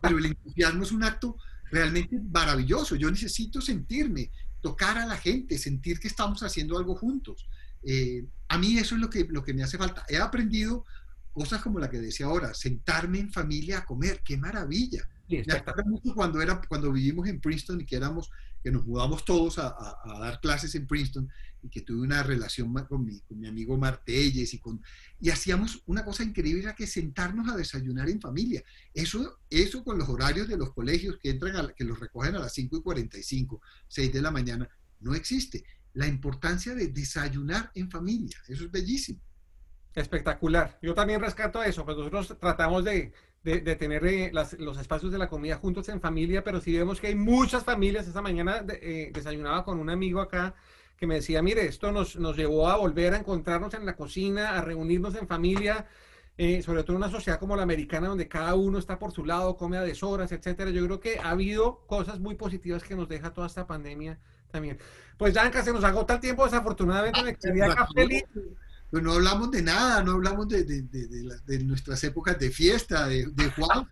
pero 0.00 0.16
el 0.16 0.26
entusiasmo 0.26 0.84
es 0.84 0.92
un 0.92 1.04
acto 1.04 1.36
realmente 1.70 2.18
maravilloso. 2.18 2.96
Yo 2.96 3.10
necesito 3.10 3.60
sentirme, 3.60 4.30
tocar 4.60 4.96
a 4.96 5.06
la 5.06 5.16
gente, 5.16 5.58
sentir 5.58 5.98
que 5.98 6.08
estamos 6.08 6.42
haciendo 6.42 6.78
algo 6.78 6.94
juntos. 6.94 7.46
Eh, 7.82 8.24
a 8.48 8.58
mí 8.58 8.78
eso 8.78 8.94
es 8.94 9.00
lo 9.00 9.10
que, 9.10 9.26
lo 9.28 9.42
que 9.42 9.54
me 9.54 9.64
hace 9.64 9.76
falta. 9.76 10.04
He 10.08 10.16
aprendido 10.16 10.84
cosas 11.32 11.62
como 11.62 11.78
la 11.78 11.90
que 11.90 12.00
decía 12.00 12.26
ahora, 12.26 12.54
sentarme 12.54 13.18
en 13.18 13.32
familia 13.32 13.78
a 13.78 13.84
comer, 13.84 14.22
qué 14.24 14.36
maravilla. 14.36 15.08
me 15.28 15.40
acuerdo 15.40 15.84
mucho 15.86 16.14
cuando, 16.14 16.40
era, 16.40 16.60
cuando 16.68 16.92
vivimos 16.92 17.28
en 17.28 17.40
Princeton 17.40 17.80
y 17.80 17.86
que, 17.86 17.96
éramos, 17.96 18.30
que 18.62 18.70
nos 18.70 18.86
mudamos 18.86 19.24
todos 19.24 19.58
a, 19.58 19.74
dar 20.20 20.40
clases 20.40 20.74
en 20.74 20.86
Princeton 20.86 21.28
y 21.62 21.68
que 21.70 21.80
tuve 21.80 22.02
una 22.02 22.22
relación 22.22 22.72
con 22.86 23.04
mi, 23.04 23.20
con 23.20 23.38
mi 23.38 23.48
amigo 23.48 23.78
Martelles 23.78 24.52
y, 24.52 24.58
con, 24.58 24.82
y 25.20 25.30
hacíamos 25.30 25.82
una 25.86 26.04
cosa 26.04 26.22
increíble, 26.22 26.62
era 26.62 26.74
que 26.74 26.86
sentarnos 26.86 27.48
a 27.48 27.56
desayunar 27.56 28.08
en 28.10 28.20
familia. 28.20 28.62
Eso, 28.92 29.40
eso 29.48 29.82
con 29.84 29.98
los 29.98 30.08
horarios 30.08 30.48
de 30.48 30.56
los 30.56 30.72
colegios 30.72 31.18
que, 31.22 31.30
entran 31.30 31.72
que 31.76 31.84
los 31.84 31.98
recogen 31.98 32.36
a 32.36 32.40
las 32.40 32.52
5 32.52 32.76
y 32.76 32.82
45, 32.82 33.60
6 33.88 34.12
de 34.12 34.22
la 34.22 34.30
mañana, 34.30 34.68
no 35.00 35.14
existe 35.14 35.64
la 35.94 36.06
importancia 36.06 36.74
de 36.74 36.88
desayunar 36.88 37.70
en 37.74 37.90
familia. 37.90 38.36
Eso 38.48 38.64
es 38.64 38.70
bellísimo. 38.70 39.20
Espectacular. 39.94 40.78
Yo 40.80 40.94
también 40.94 41.20
rescato 41.20 41.62
eso, 41.62 41.84
pues 41.84 41.96
nosotros 41.96 42.36
tratamos 42.40 42.84
de, 42.84 43.12
tener 43.42 44.06
eh, 44.06 44.30
los 44.32 44.78
espacios 44.78 45.12
de 45.12 45.18
la 45.18 45.28
comida 45.28 45.56
juntos 45.56 45.88
en 45.88 46.00
familia, 46.00 46.42
pero 46.42 46.60
si 46.60 46.76
vemos 46.76 47.00
que 47.00 47.08
hay 47.08 47.14
muchas 47.14 47.64
familias, 47.64 48.06
esta 48.06 48.22
mañana 48.22 48.64
eh, 48.68 49.10
desayunaba 49.12 49.64
con 49.64 49.78
un 49.78 49.90
amigo 49.90 50.20
acá 50.20 50.54
que 50.96 51.06
me 51.06 51.16
decía, 51.16 51.42
mire, 51.42 51.66
esto 51.66 51.90
nos, 51.90 52.16
nos 52.16 52.36
llevó 52.36 52.68
a 52.68 52.76
volver 52.76 53.12
a 53.12 53.18
encontrarnos 53.18 53.74
en 53.74 53.84
la 53.84 53.96
cocina, 53.96 54.56
a 54.56 54.62
reunirnos 54.62 55.16
en 55.16 55.26
familia, 55.26 55.86
eh, 56.38 56.62
sobre 56.62 56.82
todo 56.82 56.92
en 56.96 57.02
una 57.02 57.10
sociedad 57.10 57.38
como 57.38 57.56
la 57.56 57.64
americana, 57.64 58.08
donde 58.08 58.28
cada 58.28 58.54
uno 58.54 58.78
está 58.78 58.98
por 58.98 59.12
su 59.12 59.24
lado, 59.24 59.56
come 59.56 59.76
a 59.76 59.82
deshoras, 59.82 60.32
etcétera. 60.32 60.70
Yo 60.70 60.84
creo 60.86 61.00
que 61.00 61.18
ha 61.18 61.30
habido 61.30 61.84
cosas 61.86 62.20
muy 62.20 62.36
positivas 62.36 62.84
que 62.84 62.94
nos 62.94 63.08
deja 63.08 63.32
toda 63.32 63.48
esta 63.48 63.66
pandemia 63.66 64.18
también. 64.50 64.78
Pues 65.18 65.34
Yanka, 65.34 65.62
se 65.62 65.72
nos 65.72 65.84
agota 65.84 66.14
el 66.14 66.20
tiempo, 66.20 66.44
desafortunadamente 66.44 67.22
me 67.22 67.36
feliz. 67.94 68.24
Pues 68.92 69.02
no 69.02 69.14
hablamos 69.14 69.50
de 69.50 69.62
nada, 69.62 70.04
no 70.04 70.12
hablamos 70.12 70.46
de, 70.48 70.64
de, 70.64 70.82
de, 70.82 71.64
nuestras 71.64 72.04
épocas 72.04 72.38
de 72.38 72.50
fiesta, 72.50 73.08
de, 73.08 73.24
Juan, 73.56 73.88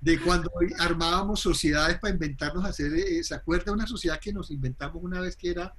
de 0.00 0.20
cuando 0.20 0.48
armábamos 0.78 1.40
sociedades 1.40 1.98
para 1.98 2.14
inventarnos 2.14 2.64
hacer, 2.64 2.94
eh, 2.94 3.24
¿se 3.24 3.34
acuerda 3.34 3.72
una 3.72 3.88
sociedad 3.88 4.20
que 4.20 4.32
nos 4.32 4.52
inventamos 4.52 5.02
una 5.02 5.20
vez 5.20 5.34
que 5.34 5.50
era 5.50 5.74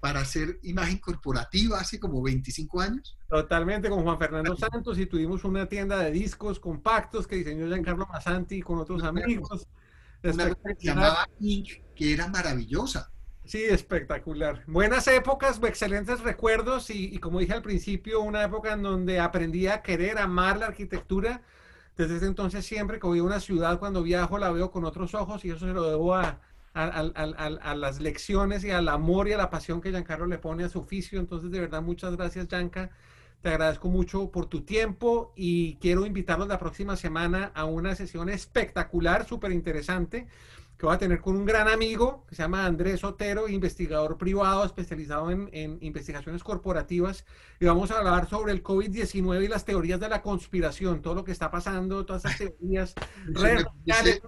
para 0.00 0.20
hacer 0.20 0.60
imagen 0.64 0.98
corporativa 0.98 1.80
hace 1.80 1.98
como 1.98 2.20
25 2.20 2.82
años? 2.82 3.16
Totalmente, 3.26 3.88
con 3.88 4.02
Juan 4.02 4.18
Fernando 4.18 4.54
Santos 4.54 4.98
y 4.98 5.06
tuvimos 5.06 5.42
una 5.44 5.66
tienda 5.66 5.98
de 6.00 6.10
discos 6.10 6.60
compactos 6.60 7.26
que 7.26 7.36
diseñó 7.36 7.68
Giancarlo 7.68 8.06
Masanti 8.06 8.60
con 8.60 8.80
otros 8.80 9.02
amigos. 9.02 9.66
Una 10.22 10.50
que 10.50 10.74
se 10.78 10.88
llamaba 10.88 11.26
Inc., 11.40 11.70
que 11.96 12.12
era 12.12 12.28
maravillosa. 12.28 13.13
Sí, 13.44 13.62
espectacular. 13.62 14.62
Buenas 14.66 15.06
épocas, 15.06 15.60
excelentes 15.62 16.20
recuerdos 16.20 16.88
y, 16.88 17.18
como 17.18 17.40
dije 17.40 17.52
al 17.52 17.60
principio, 17.60 18.22
una 18.22 18.42
época 18.42 18.72
en 18.72 18.82
donde 18.82 19.20
aprendí 19.20 19.66
a 19.66 19.82
querer, 19.82 20.18
amar 20.18 20.56
la 20.56 20.66
arquitectura. 20.66 21.42
Desde 21.94 22.16
ese 22.16 22.26
entonces 22.26 22.64
siempre 22.64 22.98
que 22.98 23.06
voy 23.06 23.18
a 23.18 23.22
una 23.22 23.40
ciudad, 23.40 23.78
cuando 23.78 24.02
viajo, 24.02 24.38
la 24.38 24.50
veo 24.50 24.70
con 24.70 24.84
otros 24.86 25.14
ojos 25.14 25.44
y 25.44 25.50
eso 25.50 25.66
se 25.66 25.74
lo 25.74 25.84
debo 25.84 26.14
a, 26.14 26.40
a, 26.72 27.74
las 27.76 28.00
lecciones 28.00 28.64
y 28.64 28.70
al 28.70 28.88
amor 28.88 29.28
y 29.28 29.34
a 29.34 29.36
la 29.36 29.50
pasión 29.50 29.82
que 29.82 29.90
Giancarlo 29.90 30.26
le 30.26 30.38
pone 30.38 30.64
a 30.64 30.70
su 30.70 30.80
oficio. 30.80 31.20
Entonces, 31.20 31.50
de 31.50 31.60
verdad, 31.60 31.82
muchas 31.82 32.16
gracias, 32.16 32.48
Gianca. 32.48 32.90
Te 33.42 33.50
agradezco 33.50 33.88
mucho 33.88 34.30
por 34.30 34.46
tu 34.46 34.62
tiempo 34.62 35.34
y 35.36 35.76
quiero 35.76 36.06
invitarlos 36.06 36.48
la 36.48 36.58
próxima 36.58 36.96
semana 36.96 37.52
a 37.54 37.66
una 37.66 37.94
sesión 37.94 38.30
espectacular, 38.30 39.28
súper 39.28 39.52
interesante 39.52 40.28
que 40.78 40.86
voy 40.86 40.94
a 40.94 40.98
tener 40.98 41.20
con 41.20 41.36
un 41.36 41.44
gran 41.44 41.68
amigo 41.68 42.24
que 42.28 42.34
se 42.34 42.42
llama 42.42 42.66
Andrés 42.66 43.04
Otero, 43.04 43.48
investigador 43.48 44.18
privado 44.18 44.64
especializado 44.64 45.30
en, 45.30 45.78
investigaciones 45.80 46.42
corporativas, 46.42 47.24
y 47.60 47.66
vamos 47.66 47.90
a 47.90 47.98
hablar 47.98 48.28
sobre 48.28 48.52
el 48.52 48.62
COVID-19 48.62 49.44
y 49.44 49.48
las 49.48 49.64
teorías 49.64 50.00
de 50.00 50.08
la 50.08 50.22
conspiración, 50.22 51.02
todo 51.02 51.14
lo 51.14 51.24
que 51.24 51.32
está 51.32 51.50
pasando, 51.50 52.04
todas 52.04 52.24
esas 52.24 52.38
teorías, 52.38 52.94
redes 53.26 53.66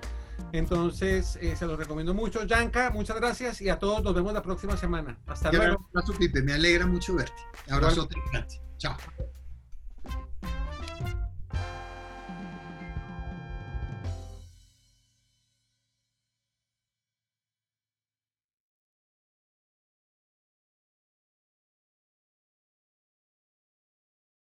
Entonces, 0.53 1.37
eh, 1.39 1.55
se 1.55 1.67
los 1.67 1.77
recomiendo 1.77 2.15
mucho. 2.15 2.45
Gianca, 2.47 2.89
muchas 2.89 3.17
gracias 3.17 3.61
y 3.61 3.69
a 3.69 3.77
todos 3.77 4.03
nos 4.03 4.15
vemos 4.15 4.33
la 4.33 4.41
próxima 4.41 4.75
semana. 4.75 5.19
Hasta 5.27 5.51
luego. 5.51 5.87
Abrazo, 5.93 6.13
Pipe. 6.17 6.41
Me 6.41 6.53
alegra 6.53 6.87
mucho 6.87 7.15
verte. 7.15 7.41
Abrazo. 7.69 8.09
Chao. 8.77 8.97